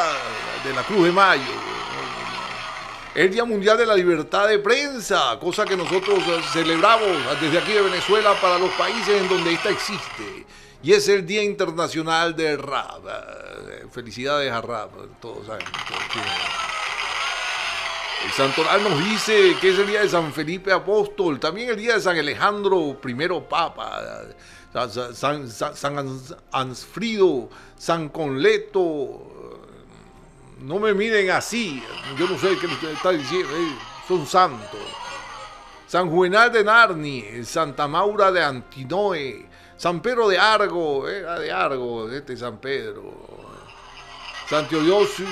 de 0.65 0.73
la 0.75 0.83
Cruz 0.83 1.07
de 1.07 1.13
Mayo. 1.13 1.73
El 3.15 3.31
Día 3.31 3.45
Mundial 3.45 3.77
de 3.77 3.85
la 3.85 3.95
Libertad 3.95 4.49
de 4.49 4.59
Prensa, 4.59 5.39
cosa 5.39 5.67
que 5.67 5.77
nosotros 5.77 6.25
celebramos 6.51 7.09
desde 7.43 7.59
aquí 7.59 7.73
de 7.73 7.83
Venezuela 7.83 8.35
para 8.41 8.59
los 8.59 8.71
países 8.71 9.21
en 9.21 9.29
donde 9.29 9.53
esta 9.53 9.69
existe. 9.69 10.47
Y 10.83 10.93
es 10.93 11.09
el 11.09 11.25
Día 11.25 11.43
Internacional 11.45 12.35
del 12.35 12.59
Rap. 12.59 13.05
Eh, 13.07 13.87
felicidades 13.93 14.51
a 14.51 14.61
Rap, 14.61 14.91
todos 15.21 15.47
saben. 15.47 15.65
El 18.25 18.33
Santoral 18.33 18.83
nos 18.83 19.05
dice 19.05 19.57
que 19.61 19.71
es 19.71 19.79
el 19.79 19.87
día 19.87 20.03
de 20.03 20.09
San 20.09 20.33
Felipe 20.33 20.73
Apóstol, 20.73 21.41
también 21.41 21.71
el 21.71 21.77
día 21.77 21.95
de 21.95 22.01
San 22.01 22.17
Alejandro 22.17 22.97
I 23.05 23.15
Papa, 23.49 24.01
San, 25.13 25.49
San, 25.49 26.21
Ansfrido, 26.53 27.49
San 27.77 28.09
Conleto. 28.09 29.23
No 30.61 30.79
me 30.79 30.95
miren 30.95 31.31
así, 31.31 31.83
yo 32.17 32.29
no 32.29 32.39
sé 32.39 32.57
qué 32.59 32.69
está 32.93 33.11
diciendo, 33.11 33.49
eh, 33.57 33.77
son 34.07 34.25
santos. 34.27 34.81
San 35.93 36.09
Juvenal 36.09 36.51
de 36.51 36.65
Narni, 36.65 37.45
Santa 37.45 37.87
Maura 37.87 38.33
de 38.33 38.43
Antinoe, 38.43 39.45
San 39.77 40.01
Pedro 40.01 40.27
de 40.27 40.39
Argo, 40.39 41.07
era 41.07 41.39
de 41.39 41.53
Argo, 41.53 42.11
este 42.11 42.35
San 42.35 42.57
Pedro. 42.57 43.13
San 44.49 44.67
Teodosio, 44.67 45.27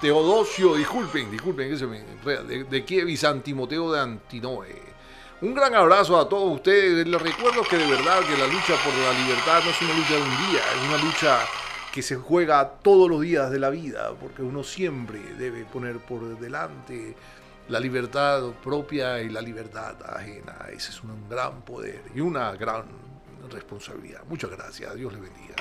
Teodosio, 0.00 0.74
disculpen, 0.74 1.30
disculpen 1.30 1.70
que 1.70 1.76
se 1.76 1.86
me 1.86 2.02
de, 2.24 2.64
de 2.64 2.84
Kiev 2.84 3.08
y 3.08 3.16
San 3.16 3.40
Timoteo 3.40 3.92
de 3.92 4.00
Antinoe. 4.00 4.82
Un 5.42 5.54
gran 5.54 5.76
abrazo 5.76 6.18
a 6.18 6.28
todos 6.28 6.52
ustedes. 6.56 7.06
Les 7.06 7.22
recuerdo 7.22 7.62
que 7.62 7.76
de 7.76 7.86
verdad 7.86 8.22
que 8.22 8.36
la 8.36 8.48
lucha 8.48 8.74
por 8.84 8.92
la 8.94 9.12
libertad 9.12 9.62
no 9.64 9.70
es 9.70 9.80
una 9.80 9.94
lucha 9.94 10.14
de 10.14 10.22
un 10.22 10.50
día, 10.50 10.60
es 10.74 10.88
una 10.88 11.04
lucha 11.04 11.38
que 11.92 12.02
se 12.02 12.16
juega 12.16 12.68
todos 12.82 13.08
los 13.08 13.20
días 13.20 13.52
de 13.52 13.60
la 13.60 13.70
vida, 13.70 14.12
porque 14.20 14.42
uno 14.42 14.64
siempre 14.64 15.20
debe 15.38 15.64
poner 15.66 15.98
por 15.98 16.36
delante 16.40 17.14
la 17.70 17.78
libertad 17.78 18.42
propia 18.62 19.20
y 19.20 19.28
la 19.28 19.40
libertad 19.40 19.94
ajena. 20.04 20.66
Ese 20.72 20.90
es 20.90 21.02
un 21.02 21.28
gran 21.28 21.62
poder 21.62 22.02
y 22.14 22.20
una 22.20 22.52
gran 22.52 22.84
responsabilidad. 23.48 24.22
Muchas 24.28 24.50
gracias, 24.50 24.94
Dios 24.96 25.12
le 25.12 25.20
bendiga. 25.20 25.54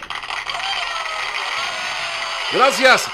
Gracias, 2.52 3.08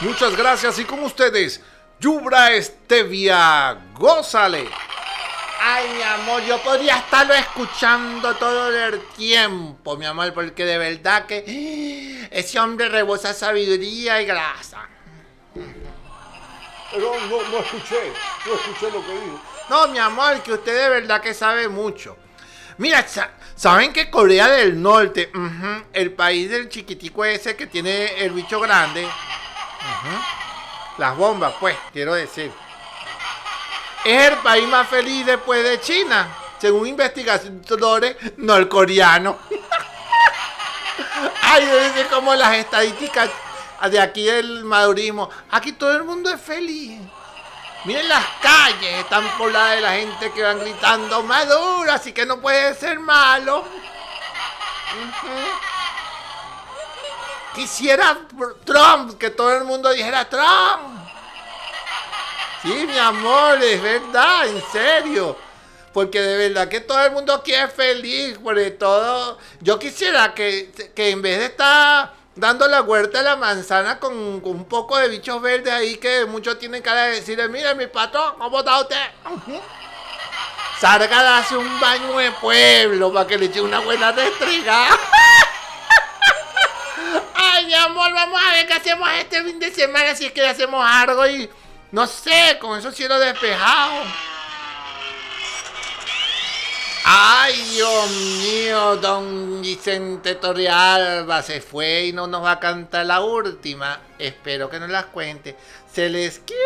muchas 0.00 0.36
gracias 0.36 0.78
y 0.78 0.84
con 0.84 1.02
ustedes, 1.02 1.62
Yubra 1.98 2.52
Estevia, 2.52 3.78
gózale. 3.94 4.68
Ay, 5.62 5.88
mi 5.96 6.02
amor, 6.02 6.42
yo 6.42 6.62
podría 6.62 6.98
estarlo 6.98 7.32
escuchando 7.32 8.34
todo 8.34 8.70
el 8.70 9.00
tiempo, 9.16 9.96
mi 9.96 10.04
amor, 10.04 10.34
porque 10.34 10.66
de 10.66 10.76
verdad 10.76 11.24
que 11.24 12.28
ese 12.30 12.60
hombre 12.60 12.90
rebosa 12.90 13.32
sabiduría 13.32 14.20
y 14.20 14.26
grasa. 14.26 14.86
Pero 16.94 17.12
no, 17.28 17.42
no 17.50 17.58
escuché, 17.58 18.12
no 18.46 18.54
escuché 18.54 18.90
lo 18.90 19.04
que 19.04 19.12
dijo. 19.12 19.40
No, 19.68 19.88
mi 19.88 19.98
amor, 19.98 20.40
que 20.42 20.52
usted 20.52 20.74
de 20.74 20.88
verdad 20.88 21.20
que 21.20 21.34
sabe 21.34 21.68
mucho. 21.68 22.16
Mira, 22.78 23.04
¿saben 23.56 23.92
que 23.92 24.10
Corea 24.10 24.48
del 24.48 24.80
Norte, 24.80 25.30
el 25.92 26.12
país 26.12 26.50
del 26.50 26.68
chiquitico 26.68 27.24
ese 27.24 27.56
que 27.56 27.66
tiene 27.66 28.24
el 28.24 28.30
bicho 28.30 28.60
grande, 28.60 29.08
las 30.98 31.16
bombas, 31.16 31.54
pues, 31.58 31.76
quiero 31.92 32.14
decir, 32.14 32.52
es 34.04 34.30
el 34.30 34.36
país 34.38 34.68
más 34.68 34.88
feliz 34.88 35.26
después 35.26 35.64
de 35.64 35.80
China, 35.80 36.28
según 36.58 36.86
investigadores 36.86 38.16
norcoreanos. 38.36 39.36
Ay, 41.42 41.92
es 41.96 42.06
como 42.06 42.34
las 42.34 42.54
estadísticas 42.56 43.30
de 43.90 44.00
aquí 44.00 44.24
del 44.24 44.64
madurismo. 44.64 45.28
Aquí 45.50 45.72
todo 45.72 45.92
el 45.92 46.04
mundo 46.04 46.30
es 46.30 46.40
feliz. 46.40 47.00
Miren 47.84 48.08
las 48.08 48.24
calles, 48.40 49.00
están 49.00 49.28
pobladas 49.36 49.76
de 49.76 49.80
la 49.82 49.92
gente 49.92 50.32
que 50.32 50.42
van 50.42 50.58
gritando 50.58 51.22
maduro, 51.22 51.92
así 51.92 52.12
que 52.12 52.24
no 52.24 52.40
puede 52.40 52.74
ser 52.74 52.98
malo. 52.98 53.64
Quisiera 57.54 58.18
Trump, 58.64 59.18
que 59.18 59.30
todo 59.30 59.54
el 59.56 59.64
mundo 59.64 59.90
dijera 59.90 60.28
Trump. 60.28 60.98
Sí, 62.62 62.86
mi 62.86 62.98
amor, 62.98 63.62
es 63.62 63.82
verdad, 63.82 64.48
en 64.48 64.62
serio. 64.72 65.36
Porque 65.92 66.20
de 66.20 66.48
verdad 66.48 66.68
que 66.68 66.80
todo 66.80 67.04
el 67.04 67.12
mundo 67.12 67.42
quiere 67.42 67.68
feliz, 67.68 68.38
sobre 68.42 68.70
todo. 68.70 69.38
Yo 69.60 69.78
quisiera 69.78 70.32
que, 70.32 70.72
que 70.94 71.10
en 71.10 71.20
vez 71.20 71.38
de 71.38 71.44
estar 71.46 72.14
dando 72.36 72.66
la 72.66 72.82
huerta 72.82 73.18
de 73.18 73.24
la 73.24 73.36
manzana 73.36 73.98
con, 73.98 74.12
un 74.14 74.64
poco 74.64 74.98
de 74.98 75.08
bichos 75.08 75.40
verdes 75.40 75.72
ahí 75.72 75.96
que 75.96 76.24
muchos 76.26 76.58
tienen 76.58 76.82
cara 76.82 77.04
de 77.04 77.16
decirle, 77.16 77.48
mire 77.48 77.74
mi 77.74 77.86
patrón, 77.86 78.34
¿cómo 78.38 78.58
está 78.58 78.80
usted? 78.80 78.96
Salga 80.80 81.20
a 81.20 81.22
darse 81.22 81.56
un 81.56 81.80
baño 81.80 82.18
de 82.18 82.32
pueblo 82.32 83.12
para 83.12 83.26
que 83.26 83.38
le 83.38 83.46
eche 83.46 83.60
una 83.60 83.78
buena 83.80 84.12
restriga. 84.12 84.88
Ay, 87.34 87.66
mi 87.66 87.74
amor, 87.74 88.12
vamos 88.12 88.40
a 88.42 88.52
ver 88.52 88.66
qué 88.66 88.74
hacemos 88.74 89.08
este 89.18 89.42
fin 89.44 89.60
de 89.60 89.72
semana 89.72 90.14
si 90.14 90.26
es 90.26 90.32
que 90.32 90.46
hacemos 90.46 90.84
algo 90.84 91.26
y 91.26 91.48
no 91.92 92.06
sé, 92.06 92.58
con 92.60 92.78
esos 92.78 92.94
cielos 92.94 93.20
despejados. 93.20 94.08
Ay, 97.06 97.62
Dios 97.70 98.10
mío, 98.10 98.96
don 98.96 99.60
Vicente 99.60 100.36
Torrealba 100.36 101.42
se 101.42 101.60
fue 101.60 102.06
y 102.06 102.12
no 102.14 102.26
nos 102.26 102.42
va 102.42 102.52
a 102.52 102.60
cantar 102.60 103.04
la 103.04 103.20
última. 103.20 104.00
Espero 104.18 104.70
que 104.70 104.80
nos 104.80 104.88
las 104.88 105.04
cuente. 105.06 105.54
Se 105.92 106.08
les 106.08 106.38
quiere. 106.38 106.62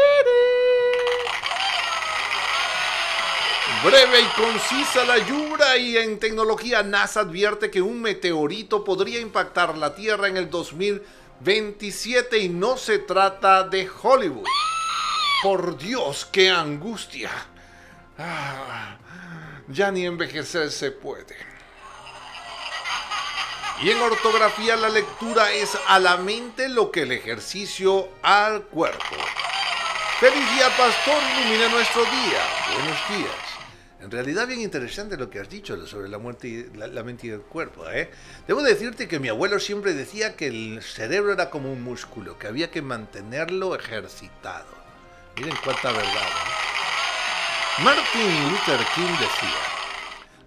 Breve 3.82 4.20
y 4.20 4.40
concisa 4.40 5.04
la 5.04 5.18
lluvia 5.18 5.76
y 5.76 5.96
en 5.96 6.20
tecnología 6.20 6.84
NASA 6.84 7.20
advierte 7.20 7.68
que 7.68 7.82
un 7.82 8.00
meteorito 8.00 8.84
podría 8.84 9.18
impactar 9.18 9.76
la 9.76 9.96
Tierra 9.96 10.28
en 10.28 10.36
el 10.36 10.48
2027 10.48 12.38
y 12.38 12.48
no 12.48 12.76
se 12.76 13.00
trata 13.00 13.64
de 13.64 13.90
Hollywood. 14.02 14.46
Por 15.42 15.76
Dios, 15.76 16.28
qué 16.30 16.48
angustia. 16.48 17.30
Ah 18.16 18.98
ya 19.68 19.90
ni 19.90 20.06
envejecer 20.06 20.70
se 20.70 20.90
puede. 20.90 21.36
Y 23.82 23.90
en 23.90 24.00
ortografía 24.00 24.76
la 24.76 24.88
lectura 24.88 25.52
es 25.52 25.78
a 25.86 26.00
la 26.00 26.16
mente 26.16 26.68
lo 26.68 26.90
que 26.90 27.02
el 27.02 27.12
ejercicio 27.12 28.08
al 28.22 28.64
cuerpo. 28.64 29.16
Feliz 30.18 30.50
día, 30.52 30.68
pastor, 30.76 31.22
ilumina 31.38 31.68
nuestro 31.68 32.02
día. 32.02 32.42
Buenos 32.74 33.08
días. 33.08 33.48
En 34.00 34.10
realidad 34.10 34.48
bien 34.48 34.60
interesante 34.60 35.16
lo 35.16 35.30
que 35.30 35.38
has 35.38 35.48
dicho 35.48 35.86
sobre 35.86 36.08
la 36.08 36.18
muerte 36.18 36.48
y 36.48 36.70
la, 36.76 37.02
mente 37.04 37.28
y 37.28 37.30
el 37.30 37.42
cuerpo. 37.42 37.88
¿eh? 37.88 38.10
Debo 38.48 38.62
decirte 38.62 39.06
que 39.06 39.20
mi 39.20 39.28
abuelo 39.28 39.60
siempre 39.60 39.94
decía 39.94 40.34
que 40.34 40.48
el 40.48 40.82
cerebro 40.82 41.32
era 41.32 41.50
como 41.50 41.72
un 41.72 41.82
músculo, 41.82 42.36
que 42.36 42.48
había 42.48 42.70
que 42.70 42.82
mantenerlo 42.82 43.76
ejercitado. 43.76 44.66
Miren 45.36 45.54
cuánta 45.62 45.92
verdad. 45.92 46.06
¿eh? 46.14 46.67
Martin 47.82 48.50
Luther 48.50 48.84
King 48.92 49.12
decía, 49.20 49.60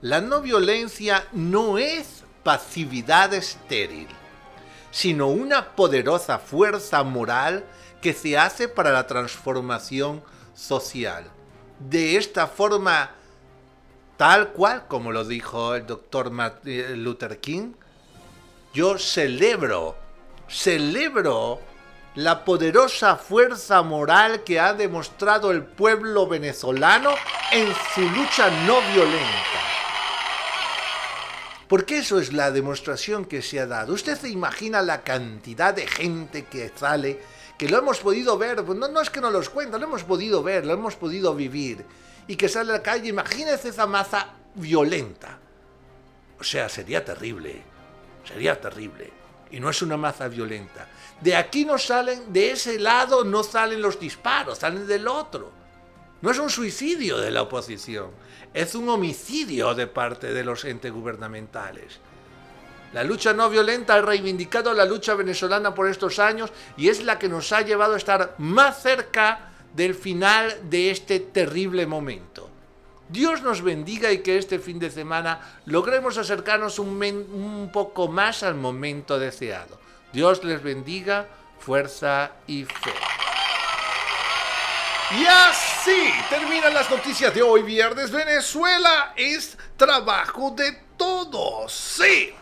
la 0.01 0.19
no 0.19 0.41
violencia 0.41 1.25
no 1.31 1.77
es 1.77 2.25
pasividad 2.43 3.33
estéril, 3.33 4.09
sino 4.91 5.27
una 5.27 5.73
poderosa 5.73 6.39
fuerza 6.39 7.03
moral 7.03 7.63
que 8.01 8.11
se 8.11 8.37
hace 8.37 8.67
para 8.67 8.91
la 8.91 9.07
transformación 9.07 10.21
social. 10.53 11.23
De 11.79 12.17
esta 12.17 12.47
forma, 12.47 13.11
tal 14.17 14.49
cual 14.49 14.87
como 14.89 15.13
lo 15.13 15.23
dijo 15.23 15.75
el 15.75 15.85
doctor 15.85 16.31
Martin 16.31 17.01
Luther 17.01 17.39
King, 17.39 17.71
yo 18.73 18.97
celebro, 18.97 19.95
celebro 20.49 21.61
la 22.15 22.43
poderosa 22.43 23.15
fuerza 23.15 23.81
moral 23.83 24.43
que 24.43 24.59
ha 24.59 24.73
demostrado 24.73 25.51
el 25.51 25.63
pueblo 25.63 26.27
venezolano 26.27 27.11
en 27.51 27.73
su 27.93 28.01
lucha 28.01 28.49
no 28.65 28.81
violenta. 28.93 29.61
Porque 31.69 31.99
eso 31.99 32.19
es 32.19 32.33
la 32.33 32.51
demostración 32.51 33.23
que 33.23 33.41
se 33.41 33.61
ha 33.61 33.65
dado. 33.65 33.93
Usted 33.93 34.17
se 34.17 34.27
imagina 34.27 34.81
la 34.81 35.03
cantidad 35.03 35.73
de 35.73 35.87
gente 35.87 36.43
que 36.43 36.69
sale, 36.75 37.21
que 37.57 37.69
lo 37.69 37.77
hemos 37.77 37.99
podido 37.99 38.37
ver, 38.37 38.61
no, 38.61 38.89
no 38.89 39.01
es 39.01 39.09
que 39.09 39.21
nos 39.21 39.31
los 39.31 39.49
cuenta, 39.49 39.77
lo 39.77 39.85
hemos 39.85 40.03
podido 40.03 40.43
ver, 40.43 40.65
lo 40.65 40.73
hemos 40.73 40.97
podido 40.97 41.33
vivir, 41.33 41.85
y 42.27 42.35
que 42.35 42.49
sale 42.49 42.71
a 42.71 42.77
la 42.77 42.83
calle, 42.83 43.07
imagínese 43.07 43.69
esa 43.69 43.87
masa 43.87 44.33
violenta. 44.55 45.39
O 46.37 46.43
sea, 46.43 46.67
sería 46.67 47.05
terrible, 47.05 47.61
sería 48.27 48.59
terrible. 48.59 49.11
Y 49.49 49.59
no 49.59 49.69
es 49.69 49.81
una 49.81 49.95
masa 49.95 50.27
violenta. 50.27 50.87
De 51.21 51.35
aquí 51.35 51.65
no 51.65 51.77
salen, 51.77 52.33
de 52.33 52.51
ese 52.51 52.79
lado 52.79 53.23
no 53.23 53.43
salen 53.43 53.81
los 53.81 53.99
disparos, 53.99 54.57
salen 54.57 54.87
del 54.87 55.07
otro. 55.07 55.51
No 56.21 56.31
es 56.31 56.39
un 56.39 56.49
suicidio 56.49 57.17
de 57.17 57.31
la 57.31 57.43
oposición, 57.43 58.11
es 58.53 58.75
un 58.75 58.89
homicidio 58.89 59.73
de 59.73 59.87
parte 59.87 60.33
de 60.33 60.43
los 60.43 60.65
entes 60.65 60.91
gubernamentales. 60.91 61.99
La 62.93 63.03
lucha 63.03 63.33
no 63.33 63.49
violenta 63.49 63.95
ha 63.95 64.01
reivindicado 64.01 64.73
la 64.73 64.85
lucha 64.85 65.13
venezolana 65.15 65.73
por 65.73 65.87
estos 65.87 66.19
años 66.19 66.51
y 66.75 66.89
es 66.89 67.03
la 67.03 67.17
que 67.17 67.29
nos 67.29 67.51
ha 67.53 67.61
llevado 67.61 67.93
a 67.93 67.97
estar 67.97 68.35
más 68.37 68.81
cerca 68.81 69.51
del 69.73 69.95
final 69.95 70.69
de 70.69 70.91
este 70.91 71.19
terrible 71.19 71.85
momento. 71.85 72.49
Dios 73.07 73.41
nos 73.41 73.61
bendiga 73.61 74.11
y 74.11 74.19
que 74.19 74.37
este 74.37 74.59
fin 74.59 74.79
de 74.79 74.89
semana 74.89 75.59
logremos 75.65 76.17
acercarnos 76.17 76.79
un, 76.79 77.01
un 77.01 77.69
poco 77.71 78.07
más 78.07 78.43
al 78.43 78.55
momento 78.55 79.19
deseado. 79.19 79.79
Dios 80.13 80.43
les 80.43 80.61
bendiga, 80.61 81.27
fuerza 81.59 82.31
y 82.47 82.65
fe. 82.65 82.93
Y 85.17 85.25
así 85.25 86.11
terminan 86.29 86.73
las 86.73 86.89
noticias 86.89 87.33
de 87.33 87.41
hoy 87.41 87.63
viernes. 87.63 88.11
Venezuela 88.11 89.13
es 89.15 89.57
trabajo 89.77 90.51
de 90.51 90.71
todos. 90.97 91.73
Sí. 91.73 92.33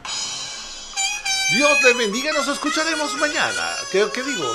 Dios 1.56 1.84
les 1.84 1.98
bendiga, 1.98 2.32
nos 2.32 2.48
escucharemos 2.48 3.16
mañana. 3.18 3.76
¿Qué, 3.92 4.08
¿Qué, 4.14 4.22
digo? 4.22 4.46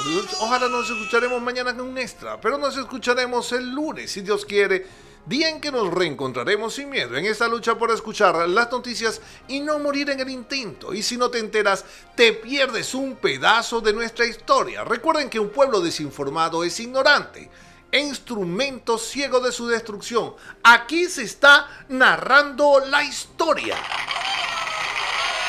Ojalá 0.41 0.69
nos 0.69 0.89
escucharemos 0.89 1.43
mañana 1.43 1.75
con 1.75 1.89
un 1.89 1.99
extra, 1.99 2.41
pero 2.41 2.57
nos 2.57 2.77
escucharemos 2.77 3.51
el 3.53 3.71
lunes, 3.71 4.13
si 4.13 4.21
Dios 4.21 4.45
quiere 4.45 4.87
día 5.27 5.49
en 5.49 5.61
que 5.61 5.73
nos 5.73 5.93
reencontraremos 5.93 6.75
sin 6.75 6.91
miedo 6.91 7.17
en 7.17 7.27
esta 7.27 7.49
lucha 7.49 7.77
por 7.77 7.91
escuchar 7.91 8.49
las 8.49 8.71
noticias 8.71 9.21
y 9.49 9.61
no 9.61 9.79
morir 9.79 10.11
en 10.11 10.21
el 10.21 10.29
intento. 10.29 10.93
Y 10.93 11.03
si 11.03 11.17
no 11.17 11.31
te 11.31 11.39
enteras, 11.39 11.85
te 12.15 12.33
pierdes 12.33 12.95
un 12.95 13.17
pedazo 13.17 13.81
de 13.81 13.93
nuestra 13.93 14.27
historia. 14.27 14.85
Recuerden 14.85 15.31
que 15.31 15.41
un 15.41 15.51
pueblo 15.51 15.81
desinformado 15.81 16.65
es 16.65 16.79
ignorante 16.81 17.51
e 17.91 18.01
instrumento 18.01 18.99
ciego 18.99 19.41
de 19.41 19.53
su 19.53 19.69
destrucción. 19.69 20.35
Aquí 20.63 21.07
se 21.07 21.23
está 21.23 21.69
narrando 21.89 22.81
la 22.81 23.05
historia. 23.05 23.77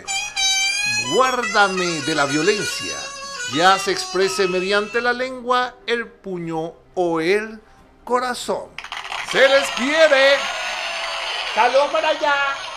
Guárdame 1.14 2.00
de 2.00 2.14
la 2.14 2.24
violencia, 2.24 2.96
ya 3.52 3.78
se 3.78 3.92
exprese 3.92 4.46
mediante 4.46 5.00
la 5.00 5.12
lengua, 5.12 5.74
el 5.86 6.06
puño 6.06 6.74
o 6.94 7.20
el 7.20 7.60
corazón. 8.04 8.70
Se 9.30 9.48
les 9.48 9.68
quiere. 9.70 10.36
¡Salud 11.54 11.90
para 11.90 12.10
allá! 12.10 12.67